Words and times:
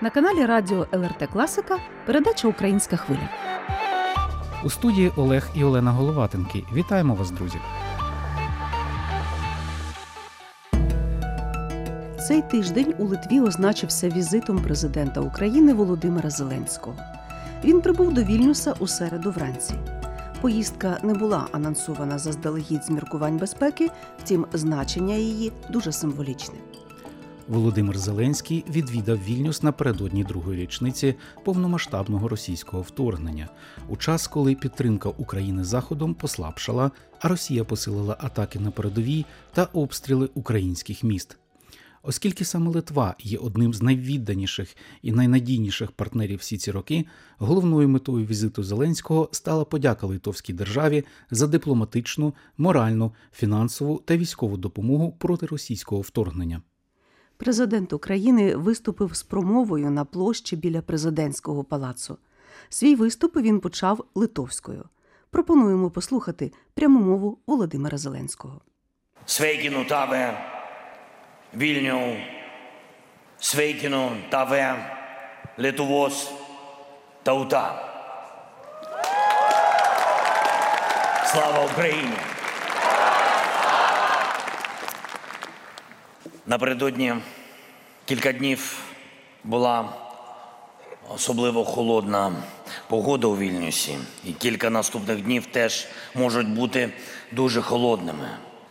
На 0.00 0.10
каналі 0.10 0.46
Радіо 0.46 0.86
ЛРТ 0.92 1.28
Класика 1.32 1.78
передача 2.06 2.48
Українська 2.48 2.96
хвиля. 2.96 3.28
У 4.64 4.70
студії 4.70 5.12
Олег 5.16 5.48
і 5.54 5.64
Олена 5.64 5.90
Головатенки. 5.92 6.64
Вітаємо 6.72 7.14
вас, 7.14 7.30
друзі! 7.30 7.58
Цей 12.28 12.42
тиждень 12.42 12.94
у 12.98 13.04
Литві 13.04 13.40
означився 13.40 14.08
візитом 14.08 14.58
президента 14.58 15.20
України 15.20 15.74
Володимира 15.74 16.30
Зеленського. 16.30 16.96
Він 17.64 17.80
прибув 17.80 18.14
до 18.14 18.22
Вільнюса 18.22 18.74
у 18.78 18.86
середу 18.86 19.30
вранці. 19.30 19.74
Поїздка 20.40 20.98
не 21.02 21.14
була 21.14 21.46
анонсована 21.52 22.18
заздалегідь 22.18 22.84
з 22.84 22.90
міркувань 22.90 23.36
безпеки, 23.36 23.90
втім, 24.18 24.46
значення 24.52 25.14
її 25.14 25.52
дуже 25.70 25.92
символічне. 25.92 26.54
Володимир 27.48 27.98
Зеленський 27.98 28.64
відвідав 28.70 29.18
Вільнюс 29.24 29.62
напередодні 29.62 30.24
другої 30.24 30.62
річниці 30.62 31.14
повномасштабного 31.44 32.28
російського 32.28 32.82
вторгнення, 32.82 33.48
у 33.88 33.96
час, 33.96 34.26
коли 34.26 34.54
підтримка 34.54 35.08
України 35.08 35.64
заходом 35.64 36.14
послабшала, 36.14 36.90
а 37.20 37.28
Росія 37.28 37.64
посилила 37.64 38.16
атаки 38.20 38.58
на 38.58 38.70
передовій 38.70 39.24
та 39.52 39.64
обстріли 39.64 40.30
українських 40.34 41.04
міст. 41.04 41.38
Оскільки 42.02 42.44
саме 42.44 42.70
Литва 42.70 43.14
є 43.18 43.38
одним 43.38 43.74
з 43.74 43.82
найвідданіших 43.82 44.76
і 45.02 45.12
найнадійніших 45.12 45.92
партнерів 45.92 46.38
всі 46.38 46.58
ці 46.58 46.70
роки, 46.70 47.04
головною 47.38 47.88
метою 47.88 48.26
візиту 48.26 48.62
Зеленського 48.62 49.28
стала 49.32 49.64
подяка 49.64 50.06
Литовській 50.06 50.52
державі 50.52 51.04
за 51.30 51.46
дипломатичну, 51.46 52.34
моральну, 52.58 53.12
фінансову 53.32 54.02
та 54.04 54.16
військову 54.16 54.56
допомогу 54.56 55.12
проти 55.12 55.46
російського 55.46 56.00
вторгнення. 56.00 56.62
Президент 57.44 57.92
України 57.92 58.56
виступив 58.56 59.16
з 59.16 59.22
промовою 59.22 59.90
на 59.90 60.04
площі 60.04 60.56
біля 60.56 60.82
президентського 60.82 61.64
палацу. 61.64 62.18
Свій 62.68 62.94
виступ 62.94 63.36
він 63.36 63.60
почав 63.60 64.04
литовською. 64.14 64.84
Пропонуємо 65.30 65.90
послухати 65.90 66.52
пряму 66.74 67.00
мову 67.00 67.38
Володимира 67.46 67.98
Зеленського. 67.98 68.60
Sveikinu 69.26 69.88
tave, 69.88 70.36
Vilnių, 71.56 72.16
sveikinu 73.40 74.02
tave, 74.32 74.76
Lietuvos 75.58 76.16
tauta. 77.24 77.66
Слава 81.32 81.64
Україні! 81.72 82.16
Напередодні 86.46 87.14
кілька 88.04 88.32
днів 88.32 88.78
була 89.44 89.88
особливо 91.08 91.64
холодна 91.64 92.32
погода 92.88 93.26
у 93.26 93.36
Вільнюсі, 93.36 93.98
і 94.24 94.32
кілька 94.32 94.70
наступних 94.70 95.20
днів 95.20 95.46
теж 95.46 95.86
можуть 96.14 96.48
бути 96.48 96.92
дуже 97.32 97.62
холодними. 97.62 98.28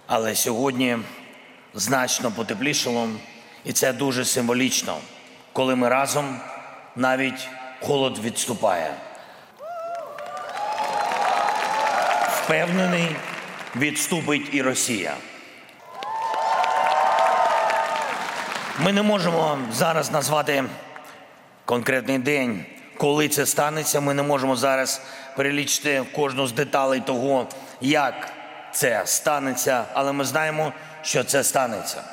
Але 0.07 0.35
сьогодні 0.35 0.97
значно 1.73 2.31
потеплішало, 2.31 3.09
і 3.65 3.73
це 3.73 3.93
дуже 3.93 4.25
символічно, 4.25 4.97
коли 5.53 5.75
ми 5.75 5.89
разом 5.89 6.39
навіть 6.95 7.47
холод 7.81 8.19
відступає. 8.19 8.93
Впевнений, 12.43 13.15
відступить 13.75 14.49
і 14.51 14.61
Росія. 14.61 15.13
Ми 18.83 18.91
не 18.91 19.01
можемо 19.01 19.57
зараз 19.71 20.11
назвати 20.11 20.63
конкретний 21.65 22.17
день, 22.17 22.65
коли 22.97 23.27
це 23.27 23.45
станеться. 23.45 23.99
Ми 23.99 24.13
не 24.13 24.23
можемо 24.23 24.55
зараз 24.55 25.01
перелічити 25.35 26.03
кожну 26.15 26.47
з 26.47 26.51
деталей 26.51 26.99
того, 26.99 27.47
як 27.81 28.29
це 28.71 29.01
станеться, 29.05 29.85
але 29.93 30.11
ми 30.11 30.25
знаємо, 30.25 30.73
що 31.01 31.23
це 31.23 31.43
станеться. 31.43 32.03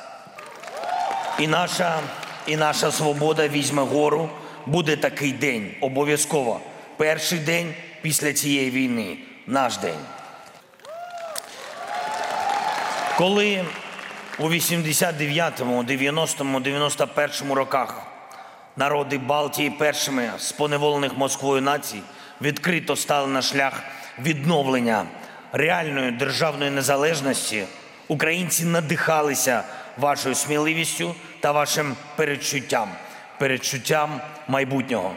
І 1.39 1.47
наша, 1.47 2.01
і 2.47 2.57
наша 2.57 2.93
свобода 2.93 3.49
візьме 3.49 3.83
гору. 3.83 4.31
Буде 4.67 4.97
такий 4.97 5.33
день 5.33 5.75
обов'язково. 5.81 6.61
Перший 6.97 7.39
день 7.39 7.75
після 8.03 8.33
цієї 8.33 8.71
війни 8.71 9.19
наш 9.47 9.77
день. 9.77 10.01
Коли 13.19 13.65
у 14.41 14.49
89-му, 14.49 15.83
90-му, 15.83 16.61
91-му 16.61 17.55
роках 17.55 18.03
народи 18.77 19.19
Балтії 19.19 19.71
першими 19.71 20.31
з 20.39 20.53
поневолених 20.53 21.17
Москвою 21.17 21.63
націй 21.63 22.01
відкрито 22.43 22.97
стали 22.97 23.27
на 23.27 23.43
шлях 23.43 23.83
відновлення 24.23 25.07
реальної 25.53 26.11
державної 26.11 26.71
незалежності, 26.71 27.65
українці 28.09 28.65
надихалися 28.65 29.63
вашою 29.99 30.35
сміливістю 30.35 31.15
та 31.41 31.53
вашим 31.53 31.97
передчуттям, 32.17 32.89
передчуттям 33.39 34.21
майбутнього. 34.49 35.15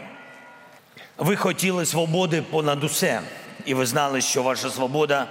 Ви 1.18 1.36
хотіли 1.36 1.86
свободи 1.86 2.42
понад 2.42 2.84
усе, 2.84 3.20
і 3.64 3.74
ви 3.74 3.86
знали, 3.86 4.20
що 4.20 4.42
ваша 4.42 4.70
свобода, 4.70 5.26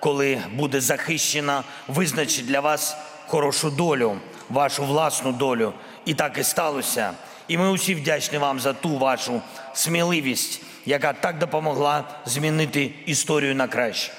коли 0.00 0.38
буде 0.52 0.80
захищена, 0.80 1.64
визначить 1.88 2.46
для 2.46 2.60
вас 2.60 2.96
хорошу 3.28 3.70
долю, 3.70 4.16
вашу 4.48 4.84
власну 4.84 5.32
долю. 5.32 5.72
І 6.04 6.14
так 6.14 6.38
і 6.38 6.44
сталося. 6.44 7.12
І 7.48 7.58
ми 7.58 7.70
усі 7.70 7.94
вдячні 7.94 8.38
вам 8.38 8.60
за 8.60 8.72
ту 8.72 8.98
вашу 8.98 9.42
сміливість, 9.74 10.62
яка 10.86 11.12
так 11.12 11.38
допомогла 11.38 12.04
змінити 12.26 12.94
історію 13.06 13.54
на 13.54 13.68
краще. 13.68 14.12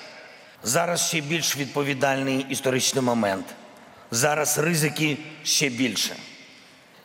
Зараз 0.63 1.07
ще 1.07 1.21
більш 1.21 1.57
відповідальний 1.57 2.45
історичний 2.49 3.03
момент. 3.03 3.45
Зараз 4.11 4.57
ризики 4.57 5.17
ще 5.43 5.69
більше. 5.69 6.15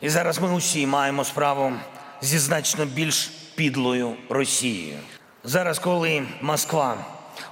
І 0.00 0.09
зараз 0.09 0.38
ми 0.38 0.53
усі 0.53 0.86
маємо 0.86 1.25
справу 1.25 1.72
зі 2.21 2.38
значно 2.38 2.84
більш 2.84 3.31
підлою 3.54 4.16
Росією. 4.28 4.98
Зараз, 5.44 5.78
коли 5.78 6.26
Москва 6.41 6.97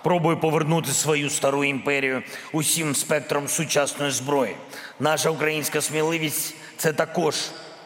пробує 0.02 0.36
повернути 0.36 0.92
свою 0.92 1.30
стару 1.30 1.64
імперію 1.64 2.22
усім 2.52 2.94
спектром 2.94 3.48
сучасної 3.48 4.10
зброї, 4.10 4.56
наша 5.00 5.30
українська 5.30 5.80
сміливість 5.80 6.54
це 6.76 6.92
також 6.92 7.36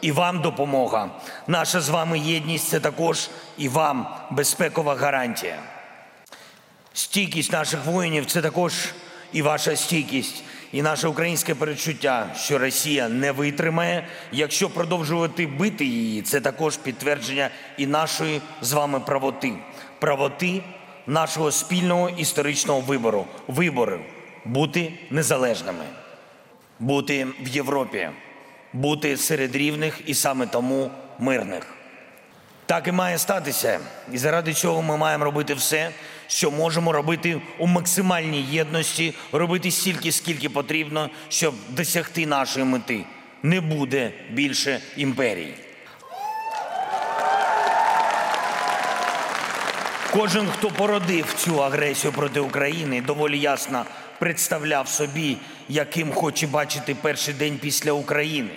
і 0.01 0.11
вам 0.11 0.41
допомога. 0.41 1.09
Наша 1.47 1.81
з 1.81 1.89
вами 1.89 2.19
єдність 2.19 2.67
це 2.67 2.79
також 2.79 3.29
і 3.57 3.69
вам 3.69 4.07
безпекова 4.31 4.95
гарантія. 4.95 5.59
Стійкість 6.93 7.51
наших 7.51 7.85
воїнів 7.85 8.25
це 8.25 8.41
також 8.41 8.73
і 9.31 9.41
ваша 9.41 9.75
стійкість, 9.75 10.43
і 10.71 10.81
наше 10.81 11.07
українське 11.07 11.55
перечуття, 11.55 12.29
що 12.35 12.57
Росія 12.57 13.09
не 13.09 13.31
витримає. 13.31 14.07
Якщо 14.31 14.69
продовжувати 14.69 15.47
бити 15.47 15.85
її, 15.85 16.21
це 16.21 16.41
також 16.41 16.77
підтвердження 16.77 17.49
і 17.77 17.87
нашої 17.87 18.41
з 18.61 18.71
вами 18.71 18.99
правоти, 18.99 19.53
правоти 19.99 20.63
нашого 21.07 21.51
спільного 21.51 22.09
історичного 22.09 22.79
вибору, 22.79 23.25
вибору 23.47 23.99
бути 24.45 24.93
незалежними, 25.09 25.85
бути 26.79 27.27
в 27.41 27.47
Європі, 27.47 28.09
бути 28.73 29.17
серед 29.17 29.55
рівних 29.55 30.01
і 30.05 30.13
саме 30.13 30.47
тому 30.47 30.91
мирних. 31.19 31.67
Так 32.65 32.87
і 32.87 32.91
має 32.91 33.17
статися. 33.17 33.79
І 34.13 34.17
заради 34.17 34.53
цього 34.53 34.81
ми 34.81 34.97
маємо 34.97 35.25
робити 35.25 35.53
все, 35.53 35.91
що 36.27 36.51
можемо 36.51 36.91
робити 36.91 37.41
у 37.59 37.67
максимальній 37.67 38.41
єдності, 38.41 39.13
робити 39.31 39.71
стільки, 39.71 40.11
скільки 40.11 40.49
потрібно, 40.49 41.09
щоб 41.29 41.53
досягти 41.69 42.25
нашої 42.25 42.65
мети. 42.65 43.03
Не 43.43 43.61
буде 43.61 44.11
більше 44.31 44.79
імперій. 44.97 45.53
Кожен, 50.13 50.47
хто 50.47 50.69
породив 50.69 51.33
цю 51.33 51.63
агресію 51.63 52.13
проти 52.13 52.39
України, 52.39 53.01
доволі 53.01 53.39
ясно 53.39 53.85
представляв 54.19 54.87
собі, 54.87 55.37
яким 55.69 56.11
хоче 56.11 56.47
бачити 56.47 56.95
перший 56.95 57.33
день 57.33 57.57
після 57.61 57.91
України. 57.91 58.49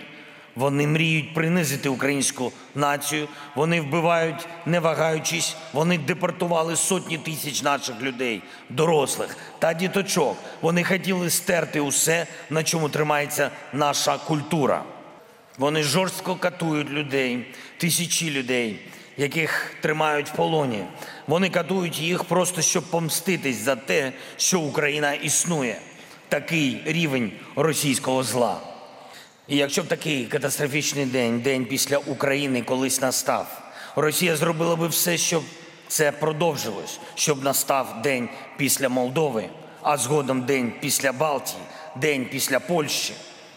Вони 0.57 0.87
мріють 0.87 1.35
принизити 1.35 1.89
українську 1.89 2.53
націю. 2.75 3.29
Вони 3.55 3.81
вбивають, 3.81 4.49
не 4.67 4.81
вагаючись. 4.81 5.57
Вони 5.73 5.99
депортували 5.99 6.77
сотні 6.77 7.19
тисяч 7.19 7.63
наших 7.63 8.03
людей, 8.03 8.43
дорослих 8.69 9.37
та 9.59 9.73
діточок. 9.73 10.37
Вони 10.61 10.85
хотіли 10.85 11.31
стерти 11.31 11.81
усе, 11.81 12.27
на 12.51 12.65
чому 12.65 12.89
тримається 12.89 13.51
наша 13.73 14.19
культура. 14.19 14.83
Вони 15.59 15.83
жорстко 15.83 16.37
катують 16.37 16.91
людей, 16.91 17.47
тисячі 17.79 18.31
людей, 18.31 18.79
яких 19.21 19.75
тримають 19.81 20.29
в 20.29 20.33
полоні. 20.33 20.85
Вони 21.27 21.51
катують 21.51 21.99
їх 22.01 22.25
просто 22.25 22.63
щоб 22.63 22.85
помститись 22.85 23.57
за 23.57 23.77
те, 23.77 24.13
що 24.37 24.61
Україна 24.61 25.13
існує. 25.13 25.77
Такий 26.29 26.83
рівень 26.85 27.33
російського 27.57 28.23
зла. 28.23 28.61
І 29.49 29.57
якщо 29.57 29.83
б 29.83 29.87
такий 29.87 30.25
катастрофічний 30.25 31.07
день, 31.07 31.41
день 31.41 31.65
після 31.65 31.99
України, 31.99 32.63
колись 32.63 33.01
настав, 33.01 33.73
Росія 33.97 34.37
зробила 34.37 34.77
би 34.77 34.89
все, 34.89 35.19
щоб 35.19 35.43
це 35.89 36.13
продовжилось, 36.13 37.01
щоб 37.15 37.45
настав 37.45 38.03
день 38.03 38.29
після 38.57 38.89
Молдови, 38.89 39.49
а 39.83 39.97
згодом 39.97 40.43
день 40.43 40.73
після 40.81 41.13
Балтії, 41.13 41.63
день 41.97 42.27
після 42.31 42.61
Польщі, 42.61 43.13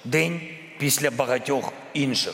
день 0.05 0.41
після 0.79 1.11
багатьох 1.11 1.73
інших. 1.93 2.33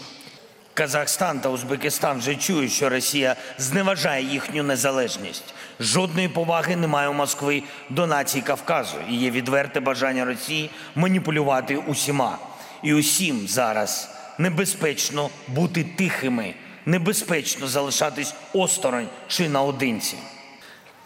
Казахстан 0.73 1.39
та 1.39 1.49
Узбекистан 1.49 2.19
вже 2.19 2.35
чують, 2.35 2.71
що 2.71 2.89
Росія 2.89 3.35
зневажає 3.57 4.23
їхню 4.23 4.63
незалежність. 4.63 5.53
Жодної 5.79 6.27
поваги 6.27 6.75
немає 6.75 7.09
у 7.09 7.13
Москви 7.13 7.63
до 7.89 8.07
націй 8.07 8.41
Кавказу. 8.41 8.97
І 9.09 9.15
є 9.15 9.31
відверте 9.31 9.79
бажання 9.79 10.25
Росії 10.25 10.69
маніпулювати 10.95 11.77
усіма. 11.77 12.37
І 12.83 12.93
усім 12.93 13.47
зараз 13.47 14.09
небезпечно 14.37 15.29
бути 15.47 15.83
тихими, 15.83 16.53
небезпечно 16.85 17.67
залишатись 17.67 18.33
осторонь 18.53 19.07
чи 19.27 19.49
наодинці. 19.49 20.17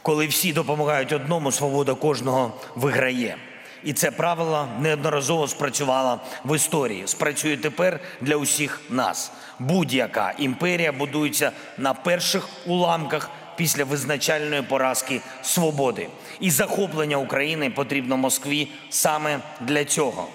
Коли 0.01 0.27
всі 0.27 0.53
допомагають 0.53 1.13
одному, 1.13 1.51
свобода 1.51 1.93
кожного 1.93 2.53
виграє. 2.75 3.37
І 3.83 3.93
це 3.93 4.11
правило 4.11 4.67
неодноразово 4.79 5.47
спрацювало 5.47 6.19
в 6.45 6.55
історії. 6.55 7.03
Спрацює 7.07 7.57
тепер 7.57 7.99
для 8.21 8.35
усіх 8.35 8.81
нас. 8.89 9.31
Будь-яка 9.59 10.33
імперія 10.37 10.91
будується 10.91 11.51
на 11.77 11.93
перших 11.93 12.49
уламках 12.65 13.29
після 13.55 13.83
визначальної 13.83 14.61
поразки 14.61 15.21
свободи. 15.41 16.07
І 16.39 16.51
захоплення 16.51 17.17
України 17.17 17.69
потрібно 17.69 18.17
Москві 18.17 18.67
саме 18.89 19.39
для 19.61 19.85
цього. 19.85 20.27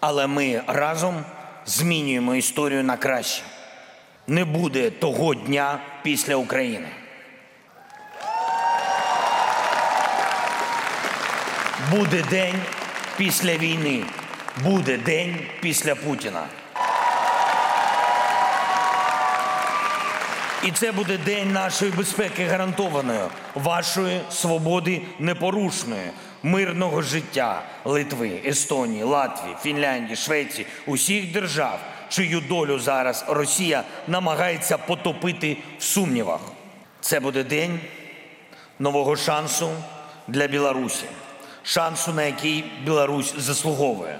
Але 0.00 0.26
ми 0.26 0.62
разом 0.66 1.24
змінюємо 1.66 2.34
історію 2.34 2.84
на 2.84 2.96
краще. 2.96 3.42
Не 4.26 4.44
буде 4.44 4.90
того 4.90 5.34
дня 5.34 5.80
після 6.02 6.36
України. 6.36 6.88
Буде 11.90 12.22
день 12.30 12.54
після 13.16 13.56
війни, 13.56 14.04
буде 14.64 14.96
день 14.96 15.36
після 15.60 15.94
Путіна. 15.94 16.42
І 20.64 20.70
це 20.70 20.92
буде 20.92 21.18
день 21.18 21.52
нашої 21.52 21.90
безпеки 21.90 22.46
гарантованої, 22.46 23.20
вашої 23.54 24.20
свободи 24.30 25.02
непорушної, 25.18 26.10
мирного 26.42 27.02
життя 27.02 27.62
Литви, 27.84 28.40
Естонії, 28.46 29.02
Латвії, 29.02 29.56
Фінляндії, 29.62 30.16
Швеції, 30.16 30.66
усіх 30.86 31.32
держав, 31.32 31.80
чию 32.08 32.40
долю 32.40 32.78
зараз 32.78 33.24
Росія 33.28 33.82
намагається 34.08 34.78
потопити 34.78 35.56
в 35.78 35.82
сумнівах. 35.82 36.40
Це 37.00 37.20
буде 37.20 37.44
день 37.44 37.80
нового 38.78 39.16
шансу 39.16 39.70
для 40.28 40.46
Білорусі, 40.46 41.04
шансу, 41.62 42.12
на 42.12 42.22
який 42.22 42.64
Білорусь 42.84 43.34
заслуговує. 43.36 44.18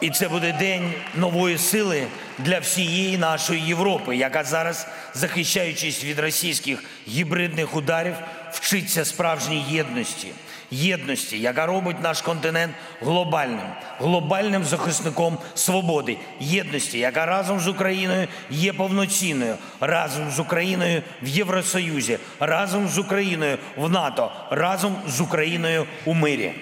І 0.00 0.10
це 0.10 0.28
буде 0.28 0.52
день 0.52 0.92
нової 1.14 1.58
сили 1.58 2.06
для 2.38 2.58
всієї 2.58 3.18
нашої 3.18 3.60
Європи, 3.60 4.16
яка 4.16 4.44
зараз, 4.44 4.86
захищаючись 5.14 6.04
від 6.04 6.18
російських 6.18 6.84
гібридних 7.08 7.76
ударів, 7.76 8.14
вчиться 8.52 9.04
справжній 9.04 9.64
єдності. 9.70 10.28
Єдності, 10.70 11.40
яка 11.40 11.66
робить 11.66 12.02
наш 12.02 12.22
континент 12.22 12.74
глобальним, 13.00 13.66
глобальним 13.98 14.64
захисником 14.64 15.38
свободи, 15.54 16.16
єдності, 16.40 16.98
яка 16.98 17.26
разом 17.26 17.60
з 17.60 17.68
Україною 17.68 18.28
є 18.50 18.72
повноцінною, 18.72 19.56
разом 19.80 20.30
з 20.30 20.38
Україною 20.38 21.02
в 21.22 21.28
Євросоюзі, 21.28 22.18
разом 22.40 22.88
з 22.88 22.98
Україною 22.98 23.58
в 23.76 23.90
НАТО, 23.90 24.32
разом 24.50 24.96
з 25.06 25.20
Україною 25.20 25.86
у 26.04 26.14
мирі. 26.14 26.52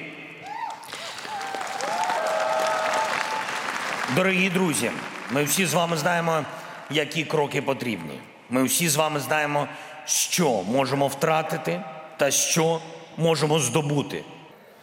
Дорогі 4.14 4.50
друзі, 4.50 4.90
ми 5.30 5.44
всі 5.44 5.66
з 5.66 5.74
вами 5.74 5.96
знаємо, 5.96 6.44
які 6.90 7.24
кроки 7.24 7.62
потрібні. 7.62 8.18
Ми 8.50 8.64
всі 8.64 8.88
з 8.88 8.96
вами 8.96 9.20
знаємо, 9.20 9.68
що 10.04 10.62
можемо 10.62 11.08
втратити 11.08 11.80
та 12.16 12.30
що 12.30 12.80
можемо 13.16 13.58
здобути. 13.58 14.24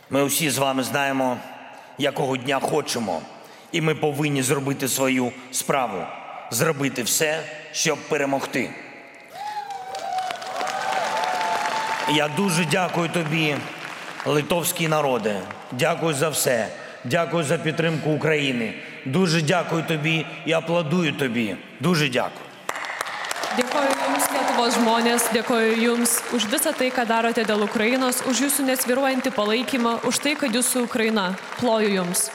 Ми 0.10 0.26
всі 0.26 0.50
з 0.50 0.58
вами 0.58 0.84
знаємо, 0.84 1.38
якого 1.98 2.38
дня 2.38 2.60
хочемо, 2.60 3.22
і 3.72 3.82
ми 3.82 3.96
повинні 3.96 4.42
зробити 4.42 4.88
свою 4.88 5.32
справу, 5.52 6.04
зробити 6.52 7.04
все, 7.04 7.44
щоб 7.72 7.98
перемогти. 8.10 8.70
Я 12.16 12.28
дуже 12.28 12.66
дякую 12.66 13.10
тобі, 13.10 13.56
литовський 14.26 14.88
народе. 14.88 15.42
Дякую 15.72 16.14
за 16.14 16.30
все. 16.30 16.68
Дякую 17.04 17.44
за 17.44 17.58
підтримку 17.58 18.12
України. 18.12 18.74
Дуже 19.06 19.42
дякую 19.42 19.84
тобі 19.84 20.26
і 20.46 20.52
аплодую 20.52 21.14
тобі. 21.14 21.56
Дуже 21.80 22.10
дякую. 22.10 22.53
Dėkoju 23.54 23.90
Jums, 23.94 24.24
Lietuvos 24.34 24.76
žmonės, 24.80 25.26
dėkoju 25.30 25.74
Jums 25.78 26.14
už 26.34 26.48
visą 26.50 26.72
tai, 26.74 26.88
ką 26.90 27.04
darote 27.06 27.44
dėl 27.46 27.62
Ukrainos, 27.68 28.24
už 28.26 28.48
Jūsų 28.48 28.64
nesviruojantį 28.66 29.30
palaikymą, 29.36 30.00
už 30.10 30.18
tai, 30.26 30.34
kad 30.34 30.56
Jūs 30.58 30.72
su 30.74 30.82
Ukraina. 30.88 31.36
Ploju 31.60 31.92
Jums. 31.94 32.32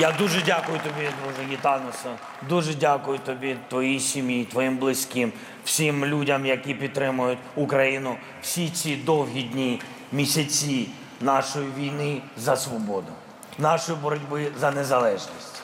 Я 0.00 0.12
дуже 0.12 0.42
дякую 0.42 0.78
тобі, 0.78 1.08
друже 1.22 1.52
Гітанусе. 1.52 2.08
Дуже 2.48 2.74
дякую 2.74 3.18
тобі, 3.18 3.56
твоїй 3.68 4.00
сім'ї, 4.00 4.44
твоїм 4.44 4.76
близьким, 4.76 5.32
всім 5.64 6.04
людям, 6.04 6.46
які 6.46 6.74
підтримують 6.74 7.38
Україну 7.56 8.16
всі 8.42 8.68
ці 8.68 8.96
довгі 8.96 9.42
дні, 9.42 9.80
місяці 10.12 10.88
нашої 11.20 11.70
війни 11.78 12.22
за 12.36 12.56
свободу, 12.56 13.12
нашої 13.58 13.98
боротьби 13.98 14.52
за 14.60 14.70
незалежність. 14.70 15.62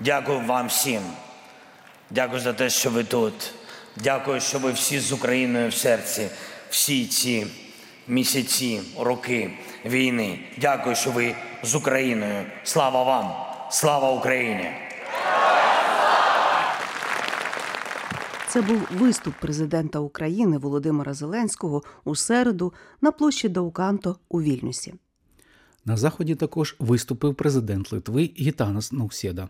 Дякую 0.00 0.40
вам 0.40 0.66
всім. 0.66 1.02
Дякую 2.10 2.40
за 2.40 2.52
те, 2.52 2.70
що 2.70 2.90
ви 2.90 3.04
тут. 3.04 3.52
Дякую, 3.96 4.40
що 4.40 4.58
ви 4.58 4.72
всі 4.72 5.00
з 5.00 5.12
Україною 5.12 5.68
в 5.68 5.74
серці, 5.74 6.28
всі 6.70 7.06
ці 7.06 7.46
місяці, 8.08 8.80
роки 8.98 9.50
війни. 9.84 10.38
Дякую, 10.58 10.96
що 10.96 11.10
ви 11.10 11.34
з 11.62 11.74
Україною. 11.74 12.44
Слава 12.64 13.02
вам! 13.02 13.32
Слава 13.70 14.10
Україні! 14.10 14.70
Це 18.52 18.62
був 18.62 18.88
виступ 18.98 19.34
президента 19.40 19.98
України 19.98 20.58
Володимира 20.58 21.14
Зеленського 21.14 21.82
у 22.04 22.14
середу 22.14 22.72
на 23.00 23.12
площі 23.12 23.48
Дауканто 23.48 24.16
у 24.28 24.42
Вільнюсі. 24.42 24.94
На 25.84 25.96
заході 25.96 26.34
також 26.34 26.76
виступив 26.78 27.34
президент 27.34 27.92
Литви 27.92 28.30
Гітанас 28.38 28.92
Наусєда. 28.92 29.48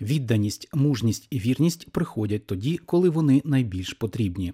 Відданість, 0.00 0.68
мужність 0.74 1.26
і 1.30 1.38
вірність 1.38 1.90
приходять 1.90 2.46
тоді, 2.46 2.76
коли 2.78 3.08
вони 3.08 3.42
найбільш 3.44 3.94
потрібні. 3.94 4.52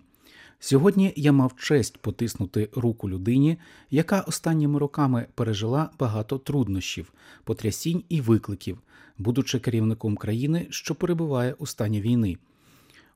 Сьогодні 0.59 1.13
я 1.17 1.33
мав 1.33 1.57
честь 1.57 1.99
потиснути 1.99 2.69
руку 2.75 3.11
людині, 3.11 3.57
яка 3.91 4.21
останніми 4.21 4.79
роками 4.79 5.27
пережила 5.35 5.91
багато 5.99 6.39
труднощів, 6.39 7.13
потрясінь 7.45 8.05
і 8.09 8.21
викликів, 8.21 8.79
будучи 9.19 9.59
керівником 9.59 10.17
країни, 10.17 10.67
що 10.71 10.95
перебуває 10.95 11.55
у 11.59 11.67
стані 11.67 12.01
війни. 12.01 12.37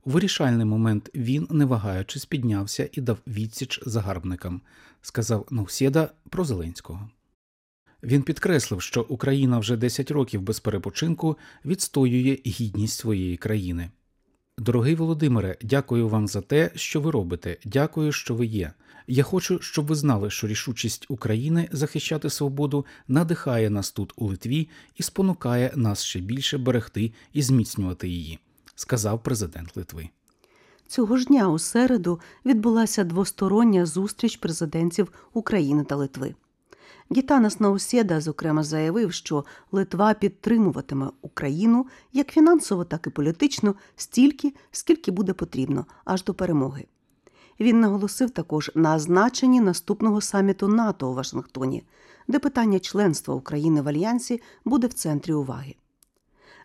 Вирішальний 0.04 0.66
момент 0.66 1.11
він, 1.14 1.47
не 1.50 1.64
вагаючись, 1.64 2.26
піднявся 2.26 2.88
і 2.92 3.00
дав 3.00 3.19
відсіч 3.26 3.80
загарбникам, 3.87 4.61
сказав 5.02 5.47
Наусєда 5.50 6.11
про 6.30 6.45
Зеленського. 6.45 7.11
Він 8.02 8.23
підкреслив, 8.23 8.83
що 8.83 9.07
Україна 9.09 9.59
вже 9.59 9.76
10 9.76 10.11
років 10.11 10.42
без 10.42 10.61
перепочинку 10.61 11.38
відстоює 11.64 12.38
гідність 12.47 12.99
своєї 12.99 13.37
країни. 13.37 13.90
Дорогий 14.59 14.95
Володимире, 14.95 15.57
дякую 15.62 16.09
вам 16.09 16.28
за 16.28 16.40
те, 16.40 16.71
що 16.75 17.00
ви 17.00 17.11
робите. 17.11 17.57
Дякую, 17.64 18.12
що 18.12 18.35
ви 18.35 18.47
є. 18.47 18.73
Я 19.07 19.23
хочу, 19.23 19.61
щоб 19.61 19.87
ви 19.87 19.95
знали, 19.95 20.30
що 20.30 20.47
рішучість 20.47 21.07
України 21.09 21.69
захищати 21.73 22.30
свободу 22.30 22.87
надихає 23.09 23.71
нас 23.71 23.90
тут 23.90 24.12
у 24.16 24.26
Литві 24.26 24.69
і 24.97 25.02
спонукає 25.02 25.73
нас 25.76 26.04
ще 26.04 26.21
більше 26.21 26.59
берегти 26.59 27.12
і 27.33 27.42
зміцнювати 27.42 28.09
її, 28.09 28.38
сказав 28.80 29.22
президент 29.22 29.76
Литви. 29.76 30.08
Цього 30.87 31.16
ж 31.16 31.25
дня 31.25 31.49
у 31.49 31.58
середу 31.58 32.20
відбулася 32.44 33.04
двостороння 33.04 33.87
зустріч 33.87 34.37
президентів 34.37 35.12
України 35.32 35.84
та 35.84 35.96
Литви. 35.96 36.34
Гітанас 37.16 37.60
Наусєда, 37.60 38.20
зокрема, 38.20 38.62
заявив, 38.62 39.12
що 39.12 39.44
Литва 39.72 40.14
підтримуватиме 40.14 41.10
Україну 41.22 41.87
як 42.12 42.28
фінансово, 42.32 42.84
так 42.84 43.06
і 43.06 43.10
політично 43.10 43.75
стільки, 43.96 44.54
скільки 44.70 45.10
буде 45.10 45.32
потрібно, 45.32 45.87
аж 46.04 46.25
до 46.25 46.34
перемоги. 46.34 46.87
Він 47.60 47.80
наголосив 47.80 48.30
також 48.30 48.70
на 48.75 48.99
значенні 48.99 49.60
наступного 49.60 50.20
саміту 50.20 50.68
НАТО 50.68 51.10
у 51.10 51.14
Вашингтоні, 51.14 51.84
де 52.28 52.38
питання 52.38 52.78
членства 52.78 53.34
України 53.34 53.82
в 53.82 53.88
альянсі 53.88 54.42
буде 54.64 54.87
в 54.87 54.92
центрі 54.92 55.32
уваги. 55.32 55.75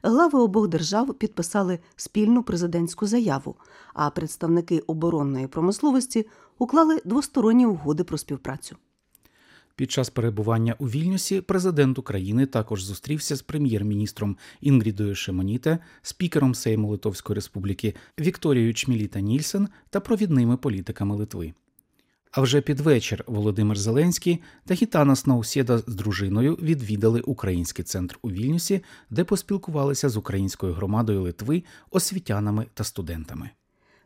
Глави 0.07 0.39
обох 0.39 0.67
держав 0.67 1.13
підписали 1.13 1.79
спільну 1.95 2.43
президентську 2.43 3.07
заяву, 3.07 3.55
а 3.93 4.09
представники 4.09 4.79
оборонної 4.79 5.47
промисловості 5.47 6.27
уклали 6.57 7.01
двосторонні 7.05 7.65
угоди 7.65 8.03
про 8.03 8.17
співпрацю. 8.17 8.75
Під 9.75 9.91
час 9.91 10.09
перебування 10.09 10.75
у 10.79 10.85
Вільнюсі 10.85 11.41
президент 11.41 11.99
України 11.99 12.45
також 12.45 12.83
зустрівся 12.83 13.35
з 13.35 13.41
прем'єр-міністром 13.41 14.37
Інгрідою 14.61 15.15
Шемоніте, 15.15 15.79
спікером 16.01 16.55
Сейму 16.55 16.87
Литовської 16.87 17.35
Республіки 17.35 17.95
Вікторією 18.19 18.73
Чміліта 18.73 19.19
Нільсен 19.19 19.67
та 19.89 19.99
провідними 19.99 20.57
політиками 20.57 21.15
Литви. 21.15 21.53
А 22.35 22.41
вже 22.41 22.61
під 22.61 22.79
вечір 22.79 23.23
Володимир 23.27 23.77
Зеленський 23.77 24.41
та 24.65 24.73
Гітанас 24.73 25.25
Наусєда 25.25 25.77
з 25.77 25.95
дружиною 25.95 26.57
відвідали 26.61 27.21
український 27.21 27.85
центр 27.85 28.19
у 28.21 28.31
Вільнюсі, 28.31 28.81
де 29.09 29.23
поспілкувалися 29.23 30.09
з 30.09 30.17
українською 30.17 30.73
громадою 30.73 31.21
Литви, 31.21 31.63
освітянами 31.91 32.65
та 32.73 32.83
студентами. 32.83 33.49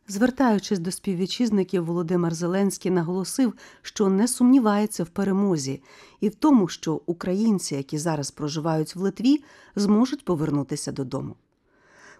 Звертаючись 0.07 0.79
до 0.79 0.91
співвітчизників, 0.91 1.85
Володимир 1.85 2.33
Зеленський 2.33 2.91
наголосив, 2.91 3.53
що 3.81 4.09
не 4.09 4.27
сумнівається 4.27 5.03
в 5.03 5.09
перемозі 5.09 5.81
і 6.19 6.29
в 6.29 6.35
тому, 6.35 6.67
що 6.67 7.01
українці, 7.05 7.75
які 7.75 7.97
зараз 7.97 8.31
проживають 8.31 8.95
в 8.95 8.99
Литві, 8.99 9.43
зможуть 9.75 10.25
повернутися 10.25 10.91
додому. 10.91 11.35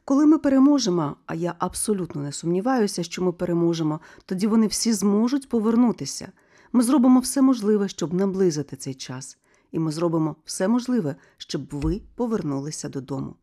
Коли 0.09 0.25
ми 0.25 0.37
переможемо, 0.37 1.15
а 1.25 1.35
я 1.35 1.55
абсолютно 1.59 2.21
не 2.21 2.31
сумніваюся, 2.31 3.03
що 3.03 3.23
ми 3.23 3.31
переможемо, 3.31 3.99
тоді 4.25 4.47
вони 4.47 4.67
всі 4.67 4.93
зможуть 4.93 5.49
повернутися. 5.49 6.31
Ми 6.73 6.83
зробимо 6.83 7.19
все 7.19 7.41
можливе, 7.41 7.87
щоб 7.87 8.13
наблизити 8.13 8.75
цей 8.75 8.93
час, 8.93 9.37
і 9.71 9.79
ми 9.79 9.91
зробимо 9.91 10.35
все 10.45 10.67
можливе, 10.67 11.15
щоб 11.37 11.61
ви 11.71 12.01
повернулися 12.15 12.89
додому. 12.89 13.35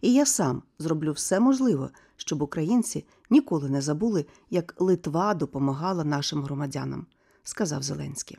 І 0.00 0.12
я 0.12 0.26
сам 0.26 0.62
зроблю 0.78 1.12
все 1.12 1.40
можливе, 1.40 1.90
щоб 2.16 2.42
українці 2.42 3.04
ніколи 3.30 3.70
не 3.70 3.80
забули, 3.80 4.26
як 4.50 4.74
Литва 4.78 5.34
допомагала 5.34 6.04
нашим 6.04 6.42
громадянам, 6.42 7.06
сказав 7.42 7.82
Зеленський. 7.82 8.38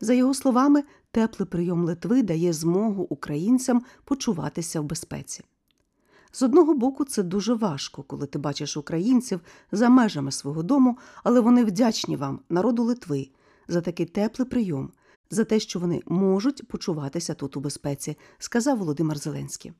За 0.00 0.14
його 0.14 0.34
словами, 0.34 0.84
теплий 1.10 1.46
прийом 1.46 1.84
Литви 1.84 2.22
дає 2.22 2.52
змогу 2.52 3.02
українцям 3.02 3.82
почуватися 4.04 4.80
в 4.80 4.84
безпеці. 4.84 5.44
З 6.32 6.42
одного 6.42 6.74
боку, 6.74 7.04
це 7.04 7.22
дуже 7.22 7.54
важко, 7.54 8.02
коли 8.02 8.26
ти 8.26 8.38
бачиш 8.38 8.76
українців 8.76 9.40
за 9.72 9.88
межами 9.88 10.32
свого 10.32 10.62
дому, 10.62 10.98
але 11.24 11.40
вони 11.40 11.64
вдячні 11.64 12.16
вам, 12.16 12.40
народу 12.48 12.82
Литви, 12.82 13.28
за 13.68 13.80
такий 13.80 14.06
теплий 14.06 14.48
прийом, 14.48 14.92
за 15.30 15.44
те, 15.44 15.60
що 15.60 15.78
вони 15.78 16.02
можуть 16.06 16.68
почуватися 16.68 17.34
тут 17.34 17.56
у 17.56 17.60
безпеці, 17.60 18.16
сказав 18.38 18.78
Володимир 18.78 19.18
Зеленський. 19.18 19.72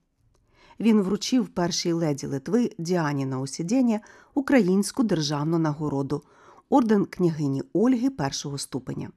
Він 0.80 1.02
вручив 1.02 1.48
першій 1.48 1.92
леді 1.92 2.26
Литви 2.26 2.70
Діані 2.78 3.26
Наусідєні 3.26 4.00
українську 4.34 5.02
державну 5.02 5.58
нагороду 5.58 6.22
орден 6.68 7.04
княгині 7.04 7.62
Ольги 7.72 8.10
першого 8.10 8.58
ступеня. 8.58 9.10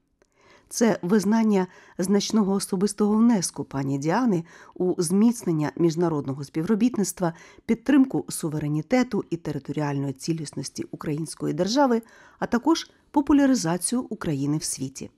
Це 0.70 1.00
визнання 1.02 1.68
значного 1.98 2.54
особистого 2.54 3.16
внеску 3.16 3.64
пані 3.64 3.98
Діани 3.98 4.44
у 4.76 4.96
зміцнення 4.98 5.72
міжнародного 5.76 6.44
співробітництва, 6.44 7.34
підтримку 7.66 8.26
суверенітету 8.30 9.24
і 9.30 9.38
територіальної 9.38 10.14
цілісності 10.14 10.86
української 10.92 11.54
держави, 11.54 12.02
а 12.40 12.46
також 12.46 12.90
популяризацію 13.12 14.02
України 14.02 14.58
в 14.58 14.64
світі. 14.64 15.10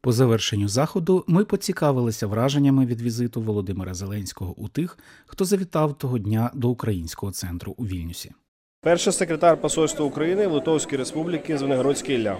По 0.00 0.12
завершенню 0.12 0.68
заходу 0.68 1.24
ми 1.26 1.44
поцікавилися 1.44 2.26
враженнями 2.26 2.86
від 2.86 3.00
візиту 3.00 3.40
Володимира 3.40 3.94
Зеленського 3.94 4.54
у 4.56 4.68
тих, 4.68 4.98
хто 5.26 5.44
завітав 5.44 5.98
того 5.98 6.18
дня 6.18 6.50
до 6.54 6.68
українського 6.68 7.32
центру 7.32 7.74
у 7.76 7.86
Вільнюсі. 7.86 8.32
Перший 8.80 9.12
секретар 9.12 9.60
Посольства 9.60 10.06
України 10.06 10.46
в 10.46 10.52
Литовській 10.52 10.96
Республіки 10.96 11.58
Звенигородський 11.58 12.16
Ілля. 12.16 12.38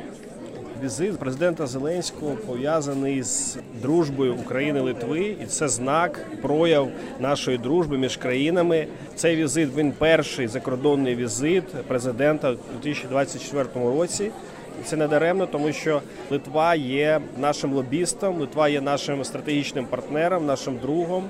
Візит 0.83 1.19
президента 1.19 1.67
Зеленського 1.67 2.35
пов'язаний 2.47 3.23
з 3.23 3.59
дружбою 3.83 4.35
України 4.35 4.81
Литви, 4.81 5.37
і 5.43 5.47
це 5.47 5.69
знак, 5.69 6.27
прояв 6.43 6.89
нашої 7.21 7.59
дружби 7.59 7.99
між 7.99 8.17
країнами. 8.17 8.87
Цей 9.15 9.37
візит 9.37 9.77
він 9.77 9.93
перший 9.93 10.47
закордонний 10.47 11.15
візит 11.17 11.65
президента 11.69 12.51
у 12.51 12.83
2024 12.83 13.65
році. 13.75 14.31
Це 14.85 14.97
не 14.97 15.09
даремно, 15.09 15.47
тому 15.47 15.73
що 15.73 16.03
Литва 16.31 16.75
є 16.75 17.21
нашим 17.39 17.73
лобістом, 17.73 18.41
Литва 18.41 18.69
є 18.69 18.81
нашим 18.81 19.25
стратегічним 19.25 19.87
партнером, 19.87 20.47
нашим 20.47 20.79
другом. 20.83 21.25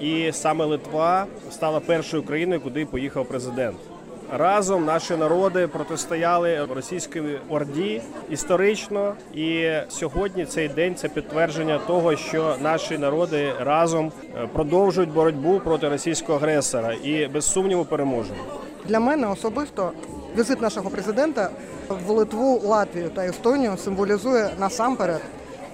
І 0.00 0.32
саме 0.32 0.64
Литва 0.64 1.26
стала 1.50 1.80
першою 1.80 2.22
країною, 2.22 2.60
куди 2.60 2.86
поїхав 2.86 3.26
президент. 3.28 3.76
Разом 4.32 4.84
наші 4.84 5.16
народи 5.16 5.66
протистояли 5.66 6.64
російській 6.74 7.22
орді 7.48 8.02
історично, 8.30 9.14
і 9.34 9.70
сьогодні 9.88 10.46
цей 10.46 10.68
день 10.68 10.94
це 10.94 11.08
підтвердження 11.08 11.78
того, 11.86 12.16
що 12.16 12.56
наші 12.62 12.98
народи 12.98 13.52
разом 13.60 14.12
е, 14.36 14.46
продовжують 14.52 15.12
боротьбу 15.12 15.60
проти 15.60 15.88
російського 15.88 16.38
агресора 16.38 16.92
і 16.92 17.26
без 17.26 17.44
сумніву 17.44 17.84
переможемо. 17.84 18.38
Для 18.84 19.00
мене 19.00 19.26
особисто 19.28 19.92
візит 20.38 20.62
нашого 20.62 20.90
президента 20.90 21.50
в 22.06 22.10
Литву, 22.10 22.60
Латвію 22.64 23.10
та 23.10 23.26
Естонію 23.26 23.76
символізує 23.76 24.50
насамперед 24.58 25.20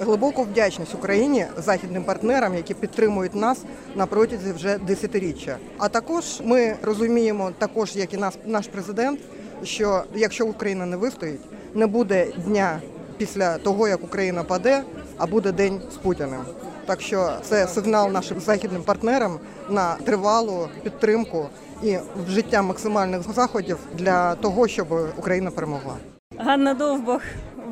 глибоку 0.00 0.43
вдячність 0.43 0.95
Україні 0.95 1.47
західним 1.57 2.05
партнерам, 2.05 2.55
які 2.55 2.75
підтримують 2.75 3.35
нас 3.35 3.59
на 3.95 4.07
протязі 4.07 4.53
вже 4.53 4.79
десятиріччя. 4.79 5.57
А 5.79 5.88
також 5.88 6.41
ми 6.45 6.76
розуміємо, 6.83 7.50
також 7.59 7.97
як 7.97 8.15
і 8.15 8.17
наш, 8.17 8.35
наш 8.47 8.67
президент, 8.67 9.21
що 9.62 10.03
якщо 10.15 10.47
Україна 10.47 10.87
не 10.87 10.97
вистоїть, 10.97 11.41
не 11.75 11.87
буде 11.87 12.26
дня 12.47 12.81
після 13.17 13.59
того, 13.59 13.88
як 13.88 14.05
Україна 14.05 14.45
паде, 14.45 14.83
а 15.17 15.26
буде 15.26 15.53
день 15.53 15.81
з 15.93 15.95
Путіним. 15.95 16.41
Так 16.87 17.00
що 17.00 17.33
це 17.43 17.69
сигнал 17.69 18.12
нашим 18.12 18.41
західним 18.41 18.83
партнерам 18.83 19.38
на 19.71 19.95
тривалу 19.95 20.69
підтримку 20.83 21.47
і 21.83 21.97
вжиття 22.29 22.62
максимальних 22.62 23.33
заходів 23.33 23.79
для 23.95 24.35
того, 24.35 24.69
щоб 24.69 24.87
Україна 25.19 25.50
перемогла. 25.50 25.95
Ганна 26.38 26.75
Довбах, 26.75 27.23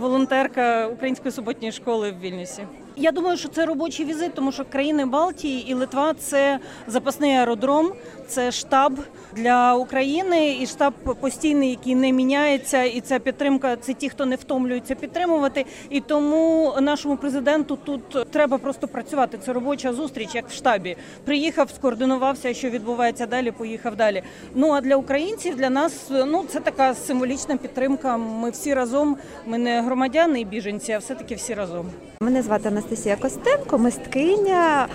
волонтерка 0.00 0.86
Української 0.86 1.32
суботньої 1.32 1.72
школи 1.72 2.10
в 2.12 2.20
Вільнюсі. 2.20 2.62
Я 2.96 3.12
думаю, 3.12 3.36
що 3.36 3.48
це 3.48 3.66
робочий 3.66 4.06
візит, 4.06 4.34
тому 4.34 4.52
що 4.52 4.64
країни 4.64 5.06
Балтії 5.06 5.70
і 5.70 5.74
Литва 5.74 6.14
це 6.18 6.58
запасний 6.86 7.32
аеродром, 7.32 7.92
це 8.26 8.52
штаб 8.52 8.92
для 9.36 9.74
України 9.74 10.58
і 10.60 10.66
штаб 10.66 10.94
постійний, 11.20 11.70
який 11.70 11.94
не 11.94 12.12
міняється. 12.12 12.82
І 12.82 13.00
ця 13.00 13.18
підтримка 13.18 13.76
це 13.76 13.94
ті, 13.94 14.08
хто 14.08 14.26
не 14.26 14.36
втомлюється 14.36 14.94
підтримувати. 14.94 15.66
І 15.90 16.00
тому 16.00 16.74
нашому 16.80 17.16
президенту 17.16 17.76
тут 17.76 18.30
треба 18.30 18.58
просто 18.58 18.88
працювати. 18.88 19.38
Це 19.44 19.52
робоча 19.52 19.92
зустріч, 19.92 20.34
як 20.34 20.48
в 20.48 20.52
штабі. 20.52 20.96
Приїхав, 21.24 21.70
скоординувався, 21.70 22.54
що 22.54 22.70
відбувається 22.70 23.26
далі. 23.26 23.50
Поїхав 23.50 23.96
далі. 23.96 24.22
Ну 24.54 24.70
а 24.72 24.80
для 24.80 24.96
українців, 24.96 25.56
для 25.56 25.70
нас 25.70 26.10
ну 26.26 26.44
це 26.48 26.60
така 26.60 26.94
символічна 26.94 27.56
підтримка. 27.56 28.16
Ми 28.16 28.50
всі 28.50 28.74
разом. 28.74 29.16
Ми 29.46 29.58
не 29.58 29.82
громадяни 29.82 30.40
і 30.40 30.44
біженці, 30.44 30.92
а 30.92 30.98
все 30.98 31.14
таки 31.14 31.34
всі 31.34 31.54
разом. 31.54 31.86
Мене 32.20 32.42
звати 32.42 32.68
Анастасія 32.68 33.16
Костенко, 33.16 33.78
мисткиня. 33.78 34.88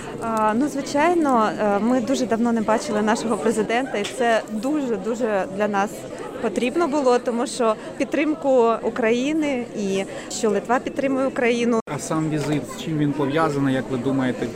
Ну, 0.56 0.68
звичайно, 0.68 1.50
е, 1.60 1.80
ми 1.80 2.02
дуже 2.02 2.26
давно 2.26 2.52
не 2.52 2.62
бачили 2.62 3.02
нашого 3.02 3.38
президента, 3.38 3.98
і 3.98 4.04
це 4.04 4.29
дуже 4.52 4.98
дуже 4.98 5.46
для 5.58 5.68
нас 5.68 5.90
потрібно 6.42 6.88
було, 6.88 7.20
тому 7.20 7.48
що 7.48 7.76
підтримку 7.98 8.74
України 8.84 9.66
і 9.78 10.04
що 10.32 10.50
Литва 10.50 10.80
підтримує 10.80 11.28
Україну. 11.28 11.80
А 11.86 12.00
сам 12.00 12.30
візит 12.30 12.62
з 12.76 12.82
чим 12.84 12.98
він 12.98 13.14
пов'язаний, 13.14 13.76
як 13.76 13.86
ви 13.92 13.98
думаєте? 13.98 14.48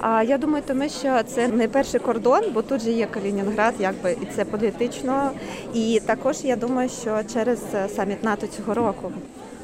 А 0.00 0.22
я 0.22 0.38
думаю, 0.38 0.64
тому 0.66 0.88
що 0.88 1.22
це 1.26 1.48
не 1.48 1.68
перший 1.68 2.00
кордон, 2.00 2.42
бо 2.54 2.62
тут 2.62 2.82
же 2.82 2.90
є 2.90 3.06
Калінінград, 3.06 3.74
якби 3.78 4.16
і 4.22 4.26
це 4.36 4.44
політично. 4.44 5.30
І 5.74 6.00
також 6.06 6.36
я 6.44 6.56
думаю, 6.56 6.88
що 7.02 7.20
через 7.32 7.58
е, 7.74 7.88
саміт 7.88 8.24
НАТО 8.24 8.46
цього 8.56 8.74
року. 8.74 9.12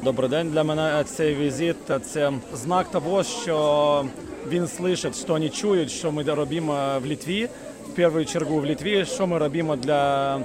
Добрий 0.03 0.31
день. 0.31 0.51
Для 0.51 0.65
мене 0.65 1.05
цей 1.07 1.35
візит 1.35 1.77
це 2.13 2.33
знак 2.55 2.87
того, 2.91 3.23
що 3.23 4.05
він 4.49 4.65
слышить, 4.65 5.25
що 5.25 5.33
вони 5.33 5.49
чують, 5.49 5.91
що 5.91 6.13
ми 6.13 6.23
робимо 6.23 6.75
в 7.05 7.09
Литві, 7.09 7.49
першу 7.95 8.25
чергу 8.25 8.61
в 8.61 8.67
Литві, 8.67 9.05
що 9.05 9.27
ми 9.27 9.39
робимо 9.39 9.77
для 9.77 10.41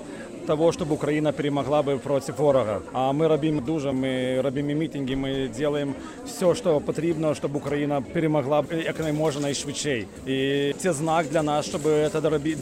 того, 0.48 0.72
щоб 0.72 0.92
Україна 0.92 1.32
перемогла 1.32 1.82
би 1.82 1.98
проти 1.98 2.32
ворога. 2.32 2.80
А 2.94 3.12
ми 3.12 3.28
робимо 3.28 3.62
дуже, 3.62 3.92
ми 3.92 4.42
робимо 4.42 4.74
мітинги, 4.74 5.16
ми 5.16 5.50
робимо 5.60 5.94
все, 6.26 6.56
що 6.56 6.80
потрібно, 6.80 7.36
щоб 7.36 7.56
Україна 7.56 8.02
перемогла 8.14 8.64
як 8.86 9.14
можна 9.14 9.42
найшвидше. 9.42 10.06
І 10.28 10.74
це 10.78 10.94
знак 10.94 11.26
для 11.32 11.44
нас, 11.44 11.66
щоб 11.66 11.82
це 12.12 12.20
робити 12.30 12.58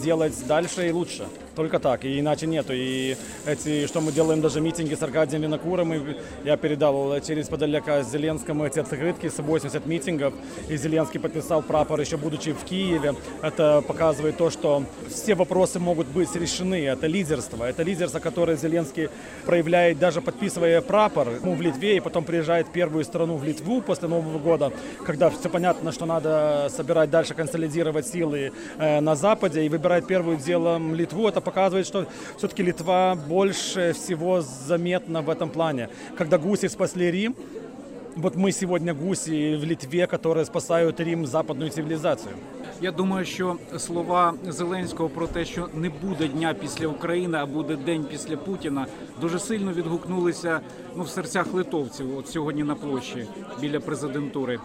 далі 0.47 0.65
і 0.77 0.91
краще. 0.91 1.25
Только 1.57 1.79
так, 1.79 2.05
и 2.05 2.19
иначе 2.19 2.45
нету. 2.45 2.71
И 2.75 3.17
эти, 3.47 3.87
что 3.87 3.99
мы 3.99 4.11
делаем 4.11 4.41
даже 4.41 4.61
митинги 4.61 4.93
с 4.93 5.01
Аркадием 5.01 5.41
Винокуром, 5.41 5.91
и 5.91 6.15
я 6.43 6.55
передал 6.55 7.19
через 7.21 7.47
Подоляка 7.47 8.03
Зеленскому 8.03 8.63
эти 8.63 8.77
открытки 8.77 9.27
с 9.27 9.39
80 9.39 9.83
митингов, 9.87 10.35
и 10.69 10.77
Зеленский 10.77 11.19
подписал 11.19 11.63
прапор 11.63 11.99
еще 11.99 12.17
будучи 12.17 12.53
в 12.53 12.63
Киеве. 12.63 13.15
Это 13.41 13.81
показывает 13.87 14.37
то, 14.37 14.51
что 14.51 14.83
все 15.09 15.33
вопросы 15.33 15.79
могут 15.79 16.05
быть 16.05 16.35
решены. 16.35 16.85
Это 16.85 17.07
лидерство. 17.07 17.63
Это 17.63 17.81
лидерство, 17.81 18.19
которое 18.19 18.55
Зеленский 18.55 19.09
проявляет, 19.47 19.97
даже 19.97 20.21
подписывая 20.21 20.81
прапор 20.81 21.27
ну, 21.43 21.55
в 21.55 21.61
Литве, 21.61 21.97
и 21.97 21.99
потом 21.99 22.23
приезжает 22.23 22.67
в 22.67 22.71
первую 22.71 23.03
страну 23.03 23.35
в 23.35 23.43
Литву 23.43 23.81
после 23.81 24.07
Нового 24.07 24.37
года, 24.37 24.71
когда 25.03 25.31
все 25.31 25.49
понятно, 25.49 25.91
что 25.91 26.05
надо 26.05 26.69
собирать 26.69 27.09
дальше, 27.09 27.33
консолидировать 27.33 28.05
силы 28.05 28.51
э, 28.77 28.99
на 28.99 29.15
Западе, 29.15 29.65
и 29.65 29.69
выбирает 29.69 30.05
первым 30.05 30.37
делом 30.37 30.93
Литву. 30.93 31.27
Это 31.27 31.46
показывает, 31.46 31.86
что 31.86 32.06
все-таки 32.36 32.62
Литва 32.62 33.14
больше 33.14 33.92
всего 33.92 34.40
заметна 34.40 35.22
в 35.22 35.30
этом 35.30 35.50
плане. 35.50 35.88
Когда 36.16 36.38
гуси 36.38 36.68
спасли 36.68 37.10
Рим, 37.10 37.36
вот 38.16 38.36
мы 38.36 38.52
сегодня 38.52 38.94
гуси 38.94 39.56
в 39.56 39.64
Литве, 39.64 40.06
которые 40.06 40.44
спасают 40.44 41.00
Рим, 41.00 41.26
западную 41.26 41.70
цивилизацию. 41.70 42.34
Я 42.80 42.92
думаю, 42.92 43.24
що 43.24 43.56
слова 43.78 44.34
Зеленського 44.48 45.08
про 45.08 45.26
те, 45.26 45.44
що 45.44 45.68
не 45.74 45.90
буде 45.90 46.28
дня 46.28 46.54
після 46.60 46.86
України, 46.86 47.38
а 47.38 47.46
буде 47.46 47.76
день 47.76 48.04
після 48.10 48.36
Путіна, 48.36 48.86
дуже 49.20 49.38
сильно 49.38 49.72
відгукнулися 49.72 50.60
ну 50.96 51.02
в 51.02 51.08
серцях 51.08 51.54
литовців. 51.54 52.18
От 52.18 52.28
сьогодні 52.28 52.64
на 52.64 52.74
площі 52.74 53.26
біля 53.60 53.80
президентури. 53.80 54.58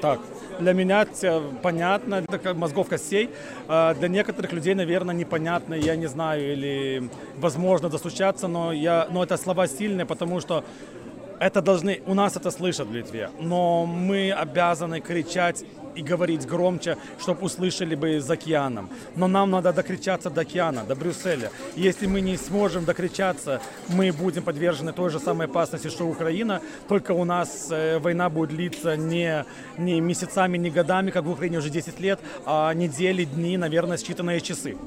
Так, 0.00 0.18
Для 0.59 0.73
меня 0.73 1.01
это 1.01 1.41
понятно, 1.61 2.21
такая 2.23 2.53
мозгов 2.53 2.89
костей. 2.89 3.29
А 3.67 3.93
Для 3.93 4.07
некоторых 4.07 4.53
людей, 4.53 4.75
наверное, 4.75 5.15
непонятно, 5.15 5.73
я 5.73 5.95
не 5.95 6.07
знаю, 6.07 6.53
или 6.53 7.09
возможно 7.37 7.89
достучаться, 7.89 8.47
но, 8.47 8.71
я, 8.71 9.07
но 9.09 9.23
это 9.23 9.37
слова 9.37 9.67
сильные, 9.67 10.05
потому 10.05 10.39
что 10.41 10.63
это 11.39 11.61
должны, 11.61 12.01
у 12.05 12.13
нас 12.13 12.35
это 12.35 12.51
слышат 12.51 12.87
в 12.87 12.93
Литве, 12.93 13.29
но 13.39 13.85
мы 13.85 14.31
обязаны 14.31 14.99
кричать 14.99 15.63
и 15.99 16.01
говорить 16.01 16.47
громче, 16.47 16.97
чтобы 17.19 17.45
услышали 17.45 17.95
бы 17.95 18.19
за 18.21 18.33
океаном. 18.33 18.89
Но 19.15 19.27
нам 19.27 19.51
надо 19.51 19.73
докричаться 19.73 20.29
до 20.29 20.41
океана, 20.41 20.83
до 20.83 20.95
Брюсселя. 20.95 21.51
Если 21.75 22.07
мы 22.07 22.21
не 22.21 22.37
сможем 22.37 22.85
докричаться, 22.85 23.61
мы 23.89 24.11
будем 24.11 24.43
подвержены 24.43 24.93
той 24.93 25.09
же 25.09 25.19
самой 25.19 25.47
опасности, 25.47 25.89
что 25.89 26.07
Украина. 26.07 26.61
Только 26.87 27.11
у 27.11 27.25
нас 27.25 27.67
э, 27.69 27.99
война 27.99 28.29
будет 28.29 28.49
длиться 28.49 28.95
не, 28.95 29.45
не 29.77 29.99
месяцами, 30.01 30.57
не 30.57 30.69
годами, 30.69 31.11
как 31.11 31.25
в 31.25 31.31
Украине 31.31 31.57
уже 31.57 31.69
10 31.69 31.99
лет, 31.99 32.19
а 32.45 32.73
недели, 32.73 33.25
дни, 33.25 33.57
наверное, 33.57 33.97
считанные 33.97 34.39
часы. 34.41 34.77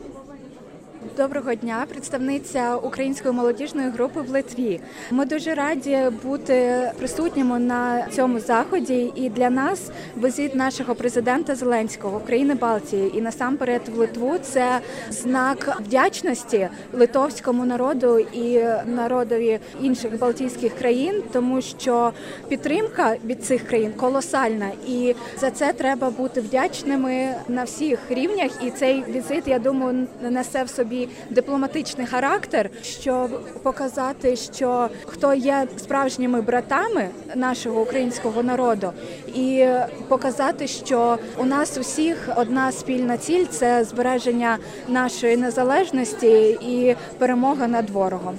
Доброго 1.16 1.54
дня, 1.54 1.86
представниця 1.88 2.76
української 2.76 3.34
молодіжної 3.34 3.88
групи 3.90 4.20
в 4.20 4.30
Литві. 4.30 4.80
Ми 5.10 5.24
дуже 5.24 5.54
раді 5.54 5.98
бути 6.22 6.90
присутніми 6.98 7.58
на 7.58 8.06
цьому 8.10 8.40
заході. 8.40 9.12
І 9.14 9.28
для 9.28 9.50
нас 9.50 9.90
візит 10.16 10.54
нашого 10.54 10.94
президента 10.94 11.54
Зеленського 11.54 12.18
в 12.18 12.24
країни 12.24 12.54
Балтії 12.54 13.18
і 13.18 13.20
насамперед 13.20 13.82
в 13.94 13.98
Литву 13.98 14.34
це 14.42 14.78
знак 15.10 15.80
вдячності 15.86 16.68
литовському 16.92 17.64
народу 17.64 18.18
і 18.18 18.64
народові 18.86 19.58
інших 19.82 20.18
балтійських 20.18 20.74
країн, 20.74 21.22
тому 21.32 21.62
що 21.62 22.12
підтримка 22.48 23.16
від 23.24 23.44
цих 23.44 23.66
країн 23.66 23.92
колосальна, 23.96 24.70
і 24.88 25.14
за 25.40 25.50
це 25.50 25.72
треба 25.72 26.10
бути 26.10 26.40
вдячними 26.40 27.34
на 27.48 27.64
всіх 27.64 27.98
рівнях. 28.08 28.50
І 28.62 28.70
цей 28.70 29.04
візит, 29.08 29.48
я 29.48 29.58
думаю, 29.58 30.06
несе 30.22 30.64
в 30.64 30.68
собі 30.68 31.01
дипломатичний 31.30 32.06
характер, 32.06 32.70
щоб 32.82 33.44
показати, 33.62 34.36
що 34.36 34.88
хто 35.06 35.34
є 35.34 35.66
справжніми 35.76 36.40
братами 36.42 37.08
нашого 37.34 37.80
українського 37.80 38.42
народу, 38.42 38.92
і 39.34 39.66
показати, 40.08 40.66
що 40.66 41.18
у 41.36 41.44
нас 41.44 41.78
усіх 41.78 42.28
одна 42.36 42.72
спільна 42.72 43.16
ціль 43.16 43.46
це 43.46 43.84
збереження 43.84 44.58
нашої 44.88 45.36
незалежності 45.36 46.58
і 46.60 46.96
перемога 47.18 47.68
над 47.68 47.90
ворогом. 47.90 48.38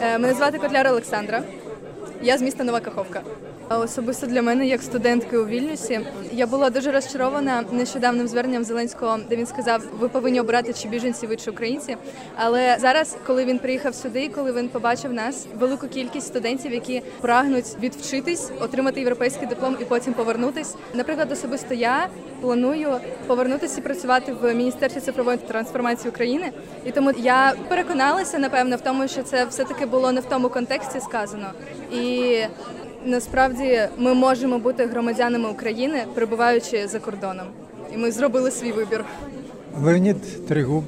Е, 0.00 0.18
Мене 0.18 0.34
звати 0.34 0.58
Котляр 0.58 0.86
Олександра. 0.86 1.42
Я 2.22 2.38
з 2.38 2.42
міста 2.42 2.64
Нова 2.64 2.80
Каховка. 2.80 3.22
Особисто 3.70 4.26
для 4.26 4.42
мене, 4.42 4.66
як 4.66 4.82
студентки 4.82 5.38
у 5.38 5.46
Вільнюсі, 5.46 6.00
я 6.32 6.46
була 6.46 6.70
дуже 6.70 6.92
розчарована 6.92 7.64
нещодавним 7.72 8.28
зверненням 8.28 8.64
Зеленського, 8.64 9.18
де 9.28 9.36
він 9.36 9.46
сказав, 9.46 9.82
ви 10.00 10.08
повинні 10.08 10.40
обирати 10.40 10.72
чи 10.72 10.88
біженці, 10.88 11.26
ви 11.26 11.36
чи 11.36 11.50
українці. 11.50 11.96
Але 12.36 12.76
зараз, 12.80 13.16
коли 13.26 13.44
він 13.44 13.58
приїхав 13.58 13.94
сюди, 13.94 14.28
коли 14.28 14.52
він 14.52 14.68
побачив 14.68 15.12
нас, 15.12 15.46
велику 15.58 15.88
кількість 15.88 16.26
студентів, 16.26 16.72
які 16.72 17.02
прагнуть 17.20 17.64
відвчитись, 17.82 18.50
отримати 18.60 19.00
європейський 19.00 19.48
диплом 19.48 19.76
і 19.80 19.84
потім 19.84 20.12
повернутись. 20.12 20.74
Наприклад, 20.94 21.32
особисто 21.32 21.74
я 21.74 22.08
планую 22.40 22.88
повернутися 23.26 23.80
і 23.80 23.82
працювати 23.82 24.32
в 24.32 24.54
міністерстві 24.54 25.00
цифрової 25.00 25.38
трансформації 25.38 26.10
України. 26.10 26.52
І 26.84 26.90
тому 26.90 27.12
я 27.18 27.54
переконалася, 27.68 28.38
напевно, 28.38 28.76
в 28.76 28.80
тому, 28.80 29.08
що 29.08 29.22
це 29.22 29.44
все 29.44 29.64
таки 29.64 29.86
було 29.86 30.12
не 30.12 30.20
в 30.20 30.24
тому 30.24 30.48
контексті 30.48 31.00
сказано. 31.00 31.46
І 31.92 32.36
насправді 33.08 33.80
ми 33.98 34.14
можемо 34.14 34.58
бути 34.58 34.86
громадянами 34.86 35.48
України, 35.48 36.04
перебуваючи 36.14 36.88
за 36.88 36.98
кордоном. 36.98 37.46
І 37.94 37.96
ми 37.96 38.12
зробили 38.12 38.50
свій 38.50 38.72
вибір. 38.72 39.04
Леонід 39.82 40.46
Тригуб, 40.46 40.84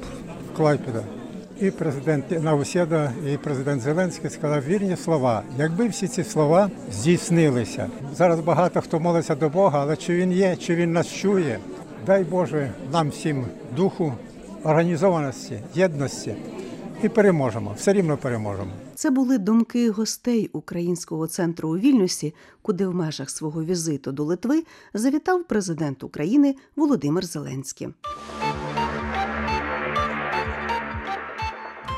Клайпеда. 0.57 1.03
І 1.61 1.71
президент 1.71 2.43
Навусєда, 2.43 3.11
і 3.33 3.37
президент 3.37 3.81
Зеленський 3.81 4.29
сказав 4.29 4.65
вірні 4.65 4.95
слова. 4.97 5.43
Якби 5.57 5.87
всі 5.87 6.07
ці 6.07 6.23
слова 6.23 6.69
здійснилися. 6.91 7.87
Зараз 8.15 8.39
багато 8.39 8.81
хто 8.81 8.99
молиться 8.99 9.35
до 9.35 9.49
Бога, 9.49 9.79
але 9.81 9.95
чи 9.95 10.13
він 10.13 10.31
є, 10.31 10.55
чи 10.55 10.75
він 10.75 10.93
нас 10.93 11.07
чує? 11.13 11.59
Дай 12.05 12.23
Боже 12.23 12.71
нам 12.93 13.09
всім 13.09 13.45
духу, 13.75 14.13
організованості, 14.63 15.59
єдності 15.75 16.35
і 17.03 17.09
переможемо. 17.09 17.73
Все 17.77 17.93
рівно 17.93 18.17
переможемо. 18.17 18.71
Це 19.01 19.09
були 19.09 19.37
думки 19.37 19.89
гостей 19.89 20.49
українського 20.53 21.27
центру 21.27 21.69
у 21.69 21.77
Вільнюсі, 21.77 22.35
куди 22.61 22.87
в 22.87 22.95
межах 22.95 23.29
свого 23.29 23.63
візиту 23.63 24.11
до 24.11 24.23
Литви 24.23 24.63
завітав 24.93 25.43
президент 25.43 26.03
України 26.03 26.55
Володимир 26.75 27.25
Зеленський. 27.25 27.87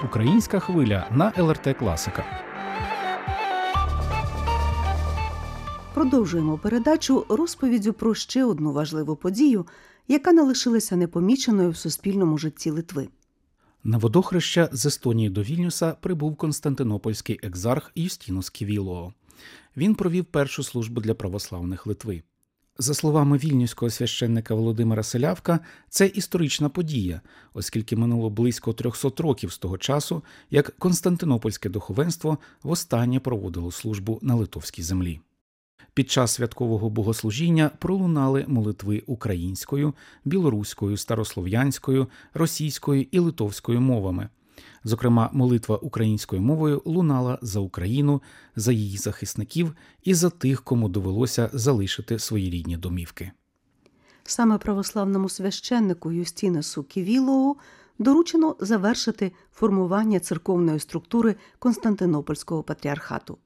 Українська 0.05 0.59
хвиля 0.59 1.07
на 1.11 1.33
ЛРТ 1.37 1.77
Класика. 1.79 2.25
Продовжуємо 5.93 6.57
передачу 6.57 7.25
розповіддю 7.29 7.93
про 7.93 8.15
ще 8.15 8.45
одну 8.45 8.71
важливу 8.71 9.15
подію, 9.15 9.65
яка 10.07 10.31
не 10.31 10.41
лишилася 10.41 10.95
непоміченою 10.95 11.69
в 11.69 11.77
суспільному 11.77 12.37
житті 12.37 12.71
Литви. 12.71 13.07
На 13.85 13.97
водохреща 13.97 14.69
з 14.71 14.85
Естонії 14.85 15.29
до 15.29 15.43
Вільнюса 15.43 15.91
прибув 15.91 16.35
константинопольський 16.35 17.39
екзарх 17.43 17.91
Юстінус 17.95 18.49
Ківілоо. 18.49 19.13
Він 19.77 19.95
провів 19.95 20.25
першу 20.25 20.63
службу 20.63 21.01
для 21.01 21.13
православних 21.13 21.87
Литви. 21.87 22.23
За 22.77 22.93
словами 22.93 23.37
вільнюського 23.37 23.89
священника 23.89 24.55
Володимира 24.55 25.03
Селявка, 25.03 25.59
це 25.89 26.07
історична 26.07 26.69
подія, 26.69 27.21
оскільки 27.53 27.95
минуло 27.95 28.29
близько 28.29 28.73
300 28.73 29.11
років 29.17 29.51
з 29.51 29.57
того 29.57 29.77
часу, 29.77 30.23
як 30.51 30.75
Константинопольське 30.79 31.69
духовенство 31.69 32.37
востаннє 32.63 33.19
проводило 33.19 33.71
службу 33.71 34.19
на 34.21 34.35
литовській 34.35 34.83
землі. 34.83 35.19
Під 35.93 36.11
час 36.11 36.31
святкового 36.31 36.89
богослужіння 36.89 37.71
пролунали 37.79 38.45
молитви 38.47 39.03
українською, 39.07 39.93
білоруською, 40.25 40.97
старослов'янською, 40.97 42.07
російською 42.33 43.05
і 43.11 43.19
литовською 43.19 43.81
мовами. 43.81 44.29
Зокрема, 44.83 45.29
молитва 45.33 45.77
українською 45.77 46.41
мовою 46.41 46.81
лунала 46.85 47.39
за 47.41 47.59
Україну, 47.59 48.21
за 48.55 48.71
її 48.71 48.97
захисників 48.97 49.75
і 50.03 50.13
за 50.13 50.29
тих, 50.29 50.63
кому 50.63 50.89
довелося 50.89 51.49
залишити 51.53 52.19
свої 52.19 52.49
рідні 52.49 52.77
домівки. 52.77 53.31
Саме 54.23 54.57
православному 54.57 55.29
священнику 55.29 56.11
Юстінесу 56.11 56.83
Ківілоу 56.83 57.55
доручено 57.99 58.55
завершити 58.59 59.31
формування 59.51 60.19
церковної 60.19 60.79
структури 60.79 61.35
Константинопольського 61.59 62.63
патріархату. 62.63 63.37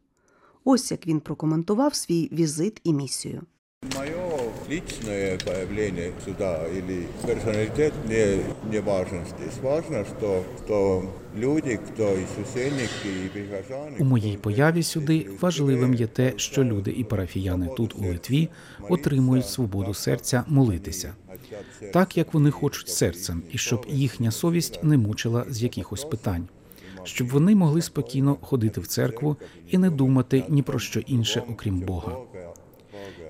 Ось 0.70 0.92
як 0.92 1.08
він 1.08 1.20
прокоментував 1.20 1.96
свій 1.96 2.30
візит 2.32 2.82
і 2.84 2.94
місію. 2.94 3.42
Мое 3.96 4.52
личное 4.70 5.38
появление 5.46 6.12
сюда 6.26 6.68
или 6.68 7.06
персоналитет 7.26 7.94
не, 8.10 8.40
не 8.72 8.82
важен 8.82 9.26
здесь. 9.26 9.58
Важно, 9.64 10.04
что, 10.04 10.44
что 10.58 11.04
люди, 11.36 11.78
кто 11.78 12.04
и 12.04 12.26
священники, 12.36 13.08
и 13.26 13.30
прихожане... 13.30 13.98
У 14.00 14.04
моїй 14.04 14.38
появі 14.38 14.84
сюди 14.84 15.30
важливим 15.42 15.94
є 15.94 16.08
те, 16.08 16.34
що 16.36 16.64
люди 16.64 16.92
і 16.92 17.04
парафіяни 17.04 17.70
тут 17.78 17.96
у 17.96 18.02
Литві 18.02 18.50
отримують 18.90 19.48
свободу 19.48 19.94
серця 19.94 20.44
молитися, 20.48 21.14
так 21.94 22.18
як 22.18 22.34
вони 22.34 22.52
хочуть 22.52 22.90
серцем, 22.90 23.44
і 23.52 23.58
щоб 23.58 23.86
їхня 23.90 24.32
совість 24.32 24.84
не 24.84 24.98
мучила 24.98 25.46
з 25.50 25.64
якихось 25.64 26.04
питань, 26.04 26.48
щоб 27.08 27.28
вони 27.28 27.56
могли 27.56 27.82
спокійно 27.82 28.38
ходити 28.42 28.82
в 28.82 28.88
церкву 28.88 29.38
і 29.70 29.78
не 29.78 29.90
думати 29.90 30.44
ні 30.50 30.62
про 30.62 30.80
що 30.80 31.00
інше, 31.00 31.44
окрім 31.50 31.80
Бога. 31.80 32.18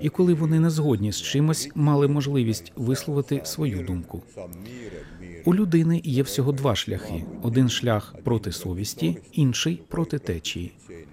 І 0.02 0.10
коли 0.10 0.34
вони 0.34 0.60
не 0.60 0.70
згодні 0.70 1.12
з 1.12 1.22
чимось, 1.22 1.70
мали 1.76 2.08
можливість 2.08 2.74
висловити 2.76 3.42
свою 3.44 3.84
думку. 3.84 4.22
У 5.46 5.56
людини 5.56 6.02
є 6.04 6.24
всього 6.24 6.52
два 6.52 6.76
шляхи: 6.76 7.24
один 7.42 7.70
шлях 7.70 8.16
проти 8.24 8.52
совісті, 8.52 9.18
інший 9.32 9.82
проти 9.88 10.20
течії. 10.20 10.72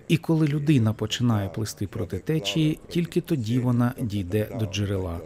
І 0.09 0.17
коли 0.17 0.47
людина 0.47 0.93
починає 0.93 1.49
плисти 1.49 1.87
проти 1.87 2.19
течії, 2.19 2.79
тільки 2.89 3.21
тоді 3.21 3.59
вона 3.59 3.93
дійде 4.01 4.49
до 4.61 4.67
джерела. 4.67 5.21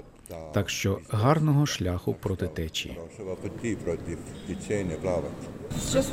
Так 0.53 0.71
що 0.71 0.99
гарного 1.09 1.67
шляху 1.67 2.15
проти 2.15 2.47
течії. 2.47 2.99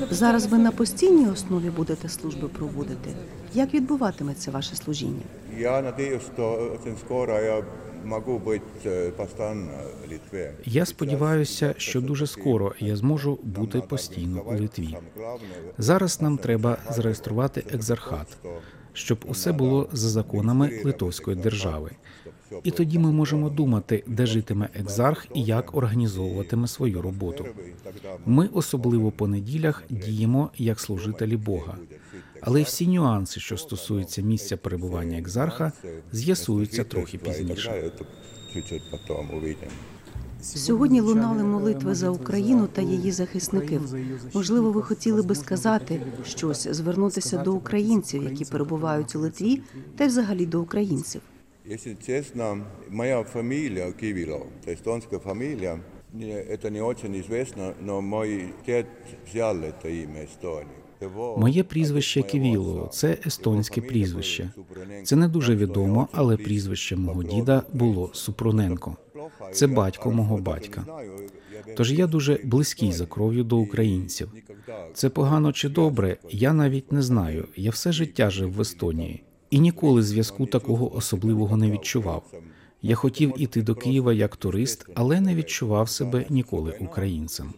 Зараз 0.09 0.47
ви 0.47 0.57
на 0.57 0.71
постійній 0.71 1.29
основі 1.29 1.69
будете 1.69 2.09
служби 2.09 2.47
проводити. 2.47 3.09
Як 3.53 3.73
відбуватиметься 3.73 4.51
ваше 4.51 4.75
служіння? 4.75 5.23
Я 5.57 5.81
надеюсь, 5.81 6.23
что 6.23 6.75
очень 6.75 6.97
скоро 6.97 7.39
я 7.41 7.63
могу 8.05 8.39
быть 8.39 8.61
э, 8.85 9.11
постоянно 9.11 9.71
в 10.05 10.11
Литве. 10.11 10.53
Я 10.65 10.85
сподіваюся, 10.85 11.75
що 11.77 12.01
дуже 12.01 12.27
скоро 12.27 12.73
я 12.79 12.95
зможу 12.95 13.39
бути 13.43 13.81
постійно 13.81 14.41
у 14.41 14.51
Литві. 14.51 14.97
Зараз 15.77 16.21
нам 16.21 16.37
треба 16.37 16.77
зареєструвати 16.89 17.63
екзархат, 17.73 18.27
щоб 18.93 19.25
усе 19.27 19.51
було 19.51 19.89
за 19.91 20.09
законами 20.09 20.81
Литовської 20.85 21.37
держави. 21.37 21.91
І 22.63 22.71
тоді 22.71 22.99
ми 22.99 23.11
можемо 23.11 23.49
думати, 23.49 24.03
де 24.07 24.25
житиме 24.25 24.69
екзарх 24.73 25.27
і 25.33 25.43
як 25.43 25.75
організовуватиме 25.75 26.67
свою 26.67 27.01
роботу. 27.01 27.45
Ми 28.25 28.49
особливо 28.53 29.11
по 29.11 29.27
неділях 29.27 29.83
діємо 29.89 30.49
як 30.57 30.79
служителі 30.79 31.37
Бога. 31.37 31.77
Але 32.41 32.61
всі 32.63 32.87
нюанси, 32.87 33.39
що 33.39 33.57
стосуються 33.57 34.21
місця 34.21 34.57
перебування 34.57 35.17
екзарха, 35.17 35.71
з'ясуються 36.11 36.83
трохи 36.83 37.17
пізніше. 37.17 37.91
Сьогодні 40.41 41.01
лунали 41.01 41.43
молитви 41.43 41.95
за 41.95 42.09
Україну 42.09 42.67
та 42.67 42.81
її 42.81 43.11
захисників. 43.11 43.81
Можливо, 44.33 44.71
ви 44.71 44.81
хотіли 44.81 45.21
би 45.21 45.35
сказати 45.35 46.01
щось, 46.25 46.67
звернутися 46.67 47.37
до 47.37 47.53
українців, 47.53 48.23
які 48.23 48.45
перебувають 48.45 49.15
у 49.15 49.19
Литві, 49.19 49.61
та 49.95 50.03
й 50.03 50.07
взагалі 50.07 50.45
до 50.45 50.61
українців. 50.61 51.21
Если 51.70 51.96
честно, 52.06 52.64
моя 52.90 53.22
фамилия 53.24 53.92
Кивило, 53.92 54.46
эстонская 54.66 55.18
фамилия, 55.20 55.78
не- 56.14 56.44
это 56.50 56.70
не 56.70 56.80
очень 56.82 57.14
известно, 57.16 57.74
но 57.82 58.00
мой 58.00 58.44
дед 58.66 58.86
взял 59.30 59.56
это 59.56 59.86
имя 59.88 60.20
Эстонии. 60.24 60.76
Его- 61.02 61.36
Моє 61.38 61.62
прізвище 61.64 62.22
Ківіло 62.22 62.88
це 62.92 63.16
естонське 63.26 63.80
прізвище. 63.80 64.50
Це 65.04 65.16
не 65.16 65.28
дуже 65.28 65.56
відомо, 65.56 66.08
але 66.12 66.36
прізвище 66.36 66.96
мого 66.96 67.22
діда 67.22 67.62
було 67.72 68.10
Супруненко. 68.14 68.96
Це 69.52 69.66
батько 69.66 70.10
мого 70.10 70.36
батька. 70.38 70.84
Тож 71.76 71.92
я 71.92 72.06
дуже 72.06 72.38
близький 72.44 72.92
за 72.92 73.06
кров'ю 73.06 73.44
до 73.44 73.56
українців. 73.58 74.32
Це 74.94 75.08
погано 75.10 75.52
чи 75.52 75.68
добре, 75.68 76.16
я 76.30 76.52
навіть 76.52 76.92
не 76.92 77.02
знаю. 77.02 77.48
Я 77.56 77.70
все 77.70 77.92
життя 77.92 78.30
жив 78.30 78.52
в 78.52 78.60
Естонії 78.60 79.22
і 79.49 79.59
ніколи 79.59 80.03
зв'язку 80.03 80.45
такого 80.45 80.95
особливого 80.95 81.57
не 81.57 81.71
відчував. 81.71 82.23
Я 82.81 82.95
хотів 82.95 83.33
іти 83.37 83.61
до 83.61 83.75
Києва 83.75 84.13
як 84.13 84.35
турист, 84.35 84.85
але 84.95 85.21
не 85.21 85.35
відчував 85.35 85.89
себе 85.89 86.25
ніколи 86.29 86.77
українцем. 86.79 87.53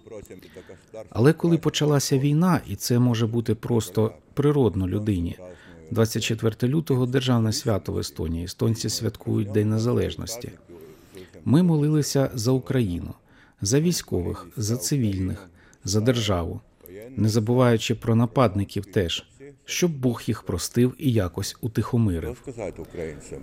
Але 1.10 1.34
коли 1.34 1.58
почалася 1.58 2.18
війна, 2.18 2.62
і 2.68 2.76
це 2.76 3.00
може 3.00 3.28
бути 3.28 3.56
просто 3.56 4.12
природно 4.34 4.88
людині. 4.88 5.38
24 5.92 6.74
лютого 6.74 7.06
державне 7.06 7.54
свято 7.54 7.92
в 7.92 8.00
Естонії. 8.00 8.46
Естонці 8.46 8.90
святкують 8.90 9.52
День 9.52 9.70
Незалежності. 9.70 10.52
Ми 11.46 11.64
молилися 11.64 12.32
за 12.34 12.52
Україну, 12.52 13.14
за 13.62 13.80
військових, 13.80 14.48
за 14.58 14.78
цивільних, 14.78 15.50
за 15.84 16.02
державу, 16.02 16.62
не 17.18 17.30
забуваючи 17.30 17.96
про 17.96 18.16
нападників 18.16 18.86
теж, 18.86 19.26
щоб 19.68 19.92
Бог 19.92 20.22
їх 20.26 20.44
простив 20.44 20.96
і 20.98 21.12
якось 21.12 21.58
утихомирив. 21.62 22.44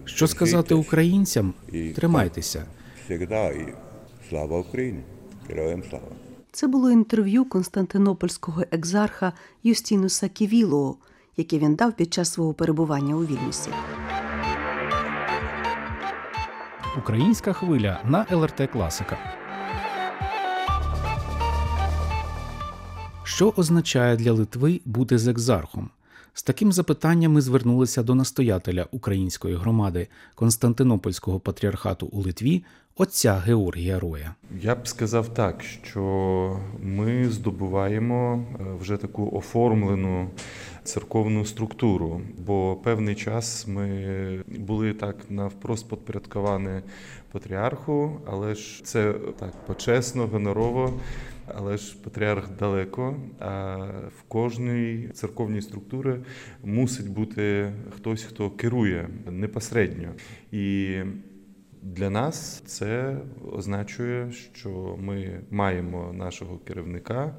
Що 0.04 0.26
сказати 0.26 0.74
українцям? 0.74 1.54
Тримайтеся. 1.94 2.66
Всегда 3.04 3.52
слава 4.28 4.58
Украине, 4.58 5.02
героям 5.48 5.82
слава. 5.90 6.06
Це 6.52 6.66
було 6.66 6.90
інтерв'ю 6.90 7.44
константинопольського 7.44 8.62
екзарха 8.70 9.32
Юстінуса 9.62 10.28
Ківілоо, 10.28 10.96
яке 11.37 11.58
він 11.58 11.74
дав 11.74 11.92
під 11.92 12.14
час 12.14 12.32
свого 12.32 12.54
перебування 12.54 13.14
у 13.16 13.24
Вільнюсі. 13.24 13.70
Українська 16.98 17.52
хвиля 17.52 18.00
на 18.04 18.26
ЛРТ 18.30 18.70
Класика. 18.72 19.18
Що 23.24 23.52
означає 23.56 24.16
для 24.16 24.32
Литви 24.32 24.80
бути 24.84 25.18
з 25.18 25.28
екзархом? 25.28 25.90
З 26.37 26.42
таким 26.42 26.73
запитанням 26.73 27.33
ми 27.33 27.40
звернулися 27.40 28.03
до 28.03 28.14
настоятеля 28.14 28.87
української 28.90 29.57
громади 29.57 30.09
Константинопольського 30.35 31.40
патріархату 31.40 32.07
у 32.07 32.20
Литві, 32.20 32.64
отця 32.97 33.35
Георгія 33.35 34.01
Роя. 34.01 34.35
Я 34.61 34.75
б 34.75 34.88
сказав 34.88 35.35
так, 35.35 35.62
що 35.62 36.61
ми 36.83 37.31
здобуваємо 37.31 38.44
е, 38.61 38.64
вже 38.81 38.97
таку 38.97 39.31
оформлену 39.37 40.31
церковну 40.85 41.44
структуру, 41.44 42.20
бо 42.47 42.77
певний 42.85 43.14
час 43.14 43.66
ми 43.66 44.44
були 44.47 44.92
так 44.92 45.16
навпрост 45.29 45.88
підпорядковані 45.90 46.81
патріарху, 47.33 48.20
але 48.27 48.55
ж 48.55 48.85
це 48.85 49.14
так 49.38 49.66
почесно, 49.66 50.27
гонорово. 50.27 50.92
Але 51.46 51.76
ж 51.76 51.96
патріарх 52.02 52.50
далеко, 52.59 53.16
а 53.38 53.76
в 54.18 54.22
кожній 54.28 55.09
церковній 55.14 55.62
структурі 55.62 56.16
мусить 56.64 57.09
бути 57.09 57.72
хтось, 57.96 58.22
хто 58.22 58.50
керує 58.50 59.09
непосередньо. 59.26 60.09
І 60.52 60.98
для 61.83 62.11
нас 62.11 62.62
це 62.66 63.16
означає, 63.52 64.33
що 64.33 64.96
ми 65.00 65.40
маємо 65.50 66.12
нашого 66.12 66.59
керівника, 66.59 67.35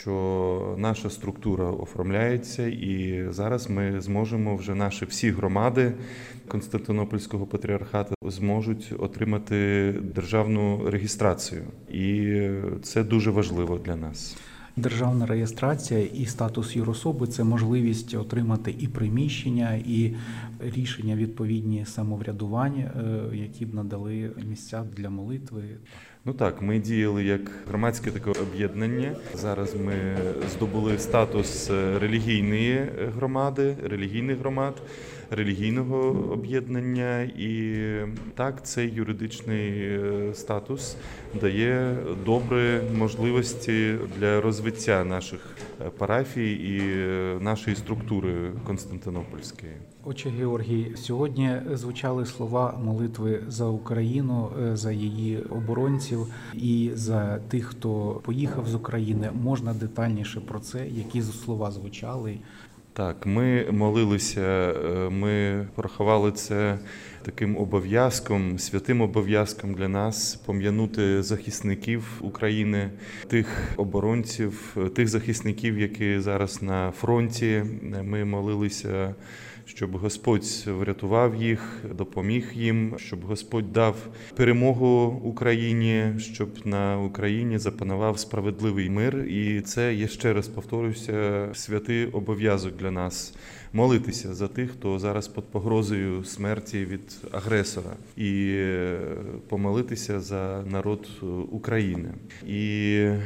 що 0.00 0.74
наша 0.78 1.10
структура 1.10 1.70
оформляється, 1.70 2.66
і 2.66 3.24
зараз 3.30 3.70
ми 3.70 4.00
зможемо 4.00 4.56
вже 4.56 4.74
наші 4.74 5.04
всі 5.04 5.30
громади 5.30 5.92
Константинопольського 6.48 7.46
патріархату 7.46 8.14
зможуть 8.22 8.92
отримати 8.98 9.94
державну 10.14 10.90
реєстрацію, 10.90 11.62
і 11.92 12.40
це 12.82 13.04
дуже 13.04 13.30
важливо 13.30 13.78
для 13.78 13.96
нас. 13.96 14.36
Державна 14.76 15.26
реєстрація 15.26 16.00
і 16.00 16.26
статус 16.26 16.76
юрособи 16.76 17.26
це 17.26 17.44
можливість 17.44 18.14
отримати 18.14 18.74
і 18.78 18.88
приміщення, 18.88 19.74
і 19.74 20.14
рішення 20.60 21.16
відповідні 21.16 21.84
самоврядування, 21.86 22.92
е, 23.32 23.36
які 23.36 23.66
б 23.66 23.74
надали 23.74 24.30
місця 24.48 24.84
для 24.96 25.10
молитви. 25.10 25.62
Ну 26.28 26.34
так, 26.34 26.62
ми 26.62 26.78
діяли 26.78 27.24
як 27.24 27.40
громадське 27.68 28.10
таке 28.10 28.30
об'єднання. 28.30 29.16
Зараз 29.34 29.74
ми 29.74 29.94
здобули 30.50 30.98
статус 30.98 31.70
е, 31.70 31.98
релігійної 31.98 32.86
громади, 33.16 33.76
релігійних 33.84 34.38
громад, 34.38 34.82
релігійного 35.30 35.98
об'єднання, 36.32 37.22
і 37.22 37.74
так 38.34 38.66
цей 38.66 38.90
юридичний 38.90 39.70
е, 39.70 40.30
статус 40.34 40.96
дає 41.40 41.96
добрі 42.24 42.80
можливості 42.98 43.94
для 44.18 44.40
розвиття 44.40 45.04
наших 45.04 45.40
е, 45.86 45.90
парафій 45.98 46.52
і 46.52 46.82
нашої 47.44 47.76
структури 47.76 48.52
Константинопольської. 48.66 49.72
Отче 50.04 50.30
Георгій, 50.30 50.92
сьогодні 50.96 51.52
звучали 51.72 52.26
слова 52.26 52.80
молитви 52.84 53.40
за 53.48 53.66
Україну, 53.66 54.50
е, 54.62 54.76
за 54.76 54.92
її 54.92 55.38
оборонців 55.38 56.26
і 56.54 56.90
за 56.94 57.38
тих, 57.38 57.66
хто 57.66 58.20
поїхав 58.24 58.68
з 58.68 58.74
України. 58.74 59.30
Можна 59.42 59.74
детальніше 59.74 60.40
про 60.40 60.60
це, 60.60 60.86
які 60.88 61.22
слова 61.22 61.70
звучали. 61.70 62.38
Так, 62.92 63.26
ми 63.26 63.66
молилися, 63.70 64.40
е, 64.40 65.10
ми 65.10 65.66
порахували 65.74 66.32
це 66.32 66.78
таким 67.22 67.56
обов'язком, 67.56 68.58
святим 68.58 69.00
обов'язком 69.00 69.74
для 69.74 69.88
нас 69.88 70.34
пом'янути 70.34 71.22
захисників 71.22 72.20
України, 72.20 72.90
тих 73.28 73.72
оборонців, 73.76 74.76
тих 74.94 75.08
захисників, 75.08 75.78
які 75.78 76.20
зараз 76.20 76.62
на 76.62 76.90
фронті. 76.90 77.64
Ми 78.02 78.24
молилися. 78.24 79.14
Щоб 79.68 79.96
Господь 79.96 80.64
врятував 80.66 81.34
їх, 81.34 81.84
допоміг 81.94 82.50
їм, 82.54 82.94
щоб 82.98 83.24
Господь 83.24 83.72
дав 83.72 83.96
перемогу 84.36 85.20
Україні, 85.24 86.12
щоб 86.18 86.48
на 86.64 87.00
Україні 87.00 87.58
запанував 87.58 88.18
справедливий 88.18 88.90
мир. 88.90 89.16
І 89.16 89.60
це 89.60 89.94
я 89.94 90.08
ще 90.08 90.32
раз 90.32 90.48
повторюся, 90.48 91.48
святий 91.54 92.06
обов'язок 92.06 92.76
для 92.76 92.90
нас 92.90 93.34
молитися 93.72 94.34
за 94.34 94.48
тих, 94.48 94.70
хто 94.70 94.98
зараз 94.98 95.28
під 95.28 95.44
погрозою 95.44 96.24
смерті 96.24 96.84
від 96.84 97.16
агресора, 97.32 97.96
і 98.16 98.50
е, 98.54 98.98
помолитися 99.48 100.20
за 100.20 100.64
народ 100.70 101.08
України. 101.50 102.08
І 102.46 102.94
е, 102.96 103.20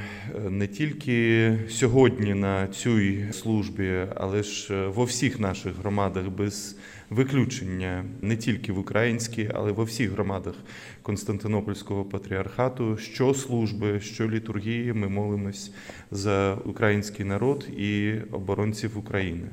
не 0.50 0.66
тільки 0.66 1.58
сьогодні 1.68 2.34
на 2.34 2.66
цій 2.66 3.24
службі, 3.32 4.06
але 4.16 4.42
ж 4.42 4.86
во 4.86 5.04
всіх 5.04 5.40
наших 5.40 5.76
громадах 5.76 6.28
без 6.28 6.76
виключення 7.10 8.04
не 8.20 8.36
тільки 8.36 8.72
в 8.72 8.78
українській, 8.78 9.50
але 9.54 9.72
во 9.72 9.84
всіх 9.84 10.10
громадах 10.10 10.54
Константинопольського 11.02 12.04
патріархату, 12.04 12.96
що 12.96 13.34
служби, 13.34 14.00
що 14.00 14.30
літургії, 14.30 14.92
ми 14.92 15.08
молимось 15.08 15.72
за 16.10 16.54
український 16.54 17.26
народ 17.26 17.68
і 17.76 18.14
оборонців 18.32 18.98
України. 18.98 19.48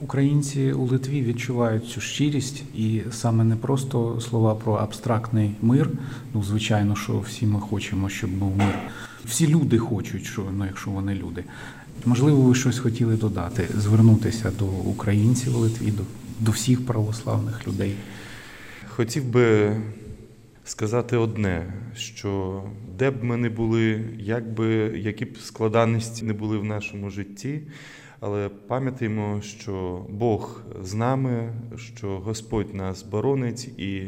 Українці 0.00 0.72
у 0.72 0.84
Литві 0.84 1.22
відчувають 1.22 1.88
цю 1.88 2.00
щирість, 2.00 2.62
і 2.74 3.02
саме 3.10 3.44
не 3.44 3.56
просто 3.56 4.20
слова 4.20 4.54
про 4.54 4.72
абстрактний 4.72 5.50
мир. 5.62 5.90
Ну, 6.34 6.42
звичайно, 6.42 6.96
що 6.96 7.18
всі 7.18 7.46
ми 7.46 7.60
хочемо, 7.60 8.08
щоб 8.08 8.30
був 8.30 8.56
мир. 8.56 8.78
Всі 9.24 9.48
люди 9.48 9.78
хочуть, 9.78 10.24
що 10.24 10.46
ну, 10.52 10.64
якщо 10.66 10.90
вони 10.90 11.14
люди. 11.14 11.44
Можливо, 12.04 12.42
ви 12.42 12.54
щось 12.54 12.78
хотіли 12.78 13.16
додати, 13.16 13.68
звернутися 13.78 14.52
до 14.58 14.66
українців 14.66 15.56
у 15.56 15.58
Литві, 15.58 15.90
до, 15.90 16.02
до 16.40 16.52
всіх 16.52 16.86
православних 16.86 17.68
людей. 17.68 17.94
Хотів 18.88 19.24
би 19.24 19.76
сказати 20.64 21.16
одне, 21.16 21.72
що 21.96 22.62
де 22.98 23.10
б 23.10 23.24
ми 23.24 23.36
не 23.36 23.48
були, 23.48 24.04
як 24.18 24.54
би, 24.54 24.66
які 24.98 25.24
б 25.24 25.38
складаності 25.38 26.24
не 26.24 26.32
були 26.32 26.58
в 26.58 26.64
нашому 26.64 27.10
житті, 27.10 27.60
але 28.24 28.48
пам'ятаємо, 28.48 29.40
що 29.42 30.06
Бог 30.08 30.62
з 30.82 30.94
нами, 30.94 31.52
що 31.76 32.18
Господь 32.18 32.74
нас 32.74 33.02
боронить 33.02 33.64
і 33.78 34.02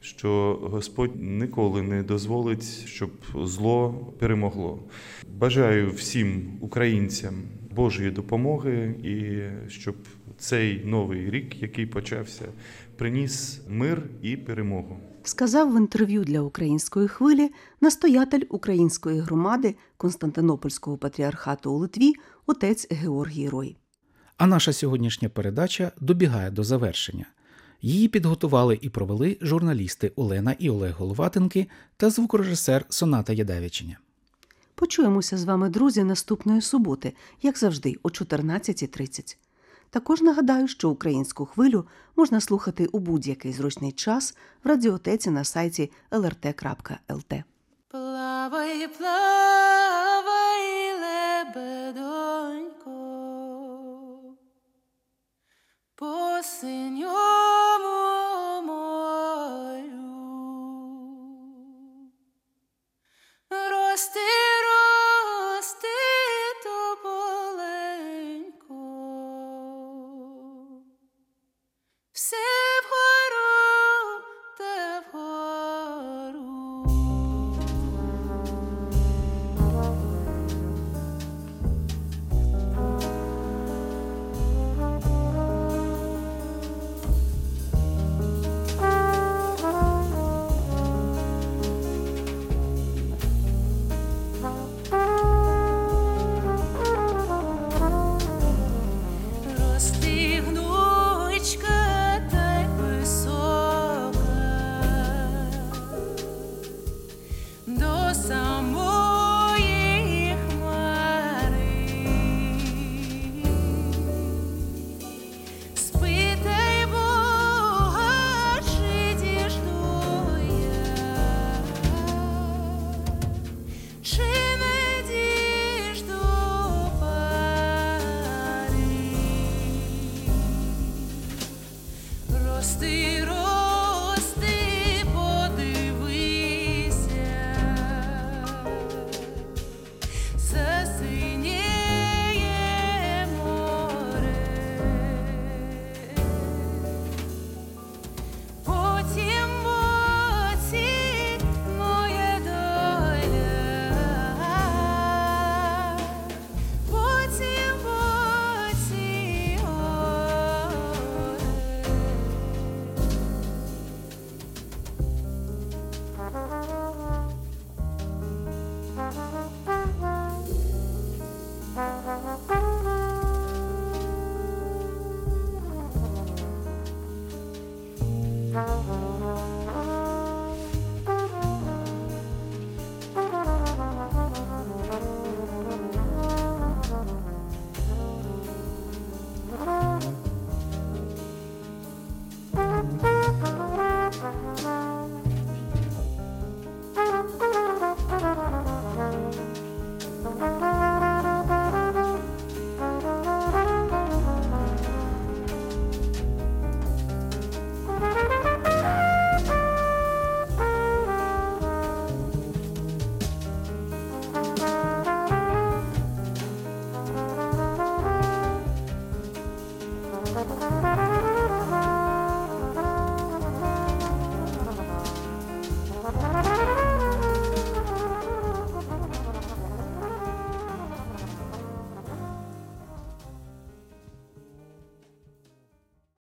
що 0.00 0.60
Господь 0.62 1.22
ніколи 1.22 1.82
не 1.82 2.02
дозволить, 2.02 2.86
щоб 2.86 3.10
зло 3.44 4.12
перемогло. 4.18 4.78
Бажаю 5.38 5.90
всім 5.90 6.58
українцям 6.60 7.34
Божої 7.76 8.10
допомоги 8.10 8.94
і 9.04 9.42
щоб 9.70 9.96
цей 10.38 10.84
новий 10.84 11.30
рік, 11.30 11.62
який 11.62 11.86
почався, 11.86 12.44
приніс 12.96 13.60
мир 13.68 14.02
і 14.22 14.36
перемогу. 14.36 14.96
Сказав 15.22 15.74
в 15.74 15.76
інтерв'ю 15.76 16.24
для 16.24 16.40
української 16.40 17.08
хвилі 17.08 17.50
настоятель 17.80 18.42
української 18.48 19.20
громади 19.20 19.74
Константинопольського 19.96 20.96
патріархату 20.96 21.72
у 21.72 21.78
Литві 21.78 22.12
отець 22.48 22.86
Георгій 22.90 23.48
Рой. 23.48 23.76
А 24.36 24.46
наша 24.46 24.72
сьогоднішня 24.72 25.28
передача 25.28 25.92
добігає 26.00 26.50
до 26.50 26.64
завершення. 26.64 27.26
Її 27.82 28.08
підготували 28.08 28.78
і 28.82 28.88
провели 28.88 29.38
журналісти 29.40 30.12
Олена 30.16 30.56
і 30.58 30.70
Олег 30.70 30.94
Головатенки 30.98 31.66
та 31.96 32.10
звукорежисер 32.10 32.84
Соната 32.88 33.32
Ядевичиня. 33.32 33.98
Почуємося 34.74 35.38
з 35.38 35.44
вами, 35.44 35.68
друзі, 35.68 36.04
наступної 36.04 36.60
суботи, 36.60 37.12
як 37.42 37.58
завжди, 37.58 37.94
о 38.02 38.08
14.30. 38.08 39.36
Також 39.90 40.20
нагадаю, 40.20 40.68
що 40.68 40.90
українську 40.90 41.46
хвилю 41.46 41.86
можна 42.16 42.40
слухати 42.40 42.86
у 42.86 42.98
будь-який 42.98 43.52
зручний 43.52 43.92
час 43.92 44.36
в 44.64 44.68
радіотеці 44.68 45.30
на 45.30 45.44
сайті 45.44 45.90
lrt.lt. 46.10 47.42
Плавай, 47.88 48.88
плавай, 48.98 49.97
по 55.97 56.41
синьому 56.43 57.11
морю. 58.63 60.03
Рости, 63.49 63.69
рости, 63.69 64.46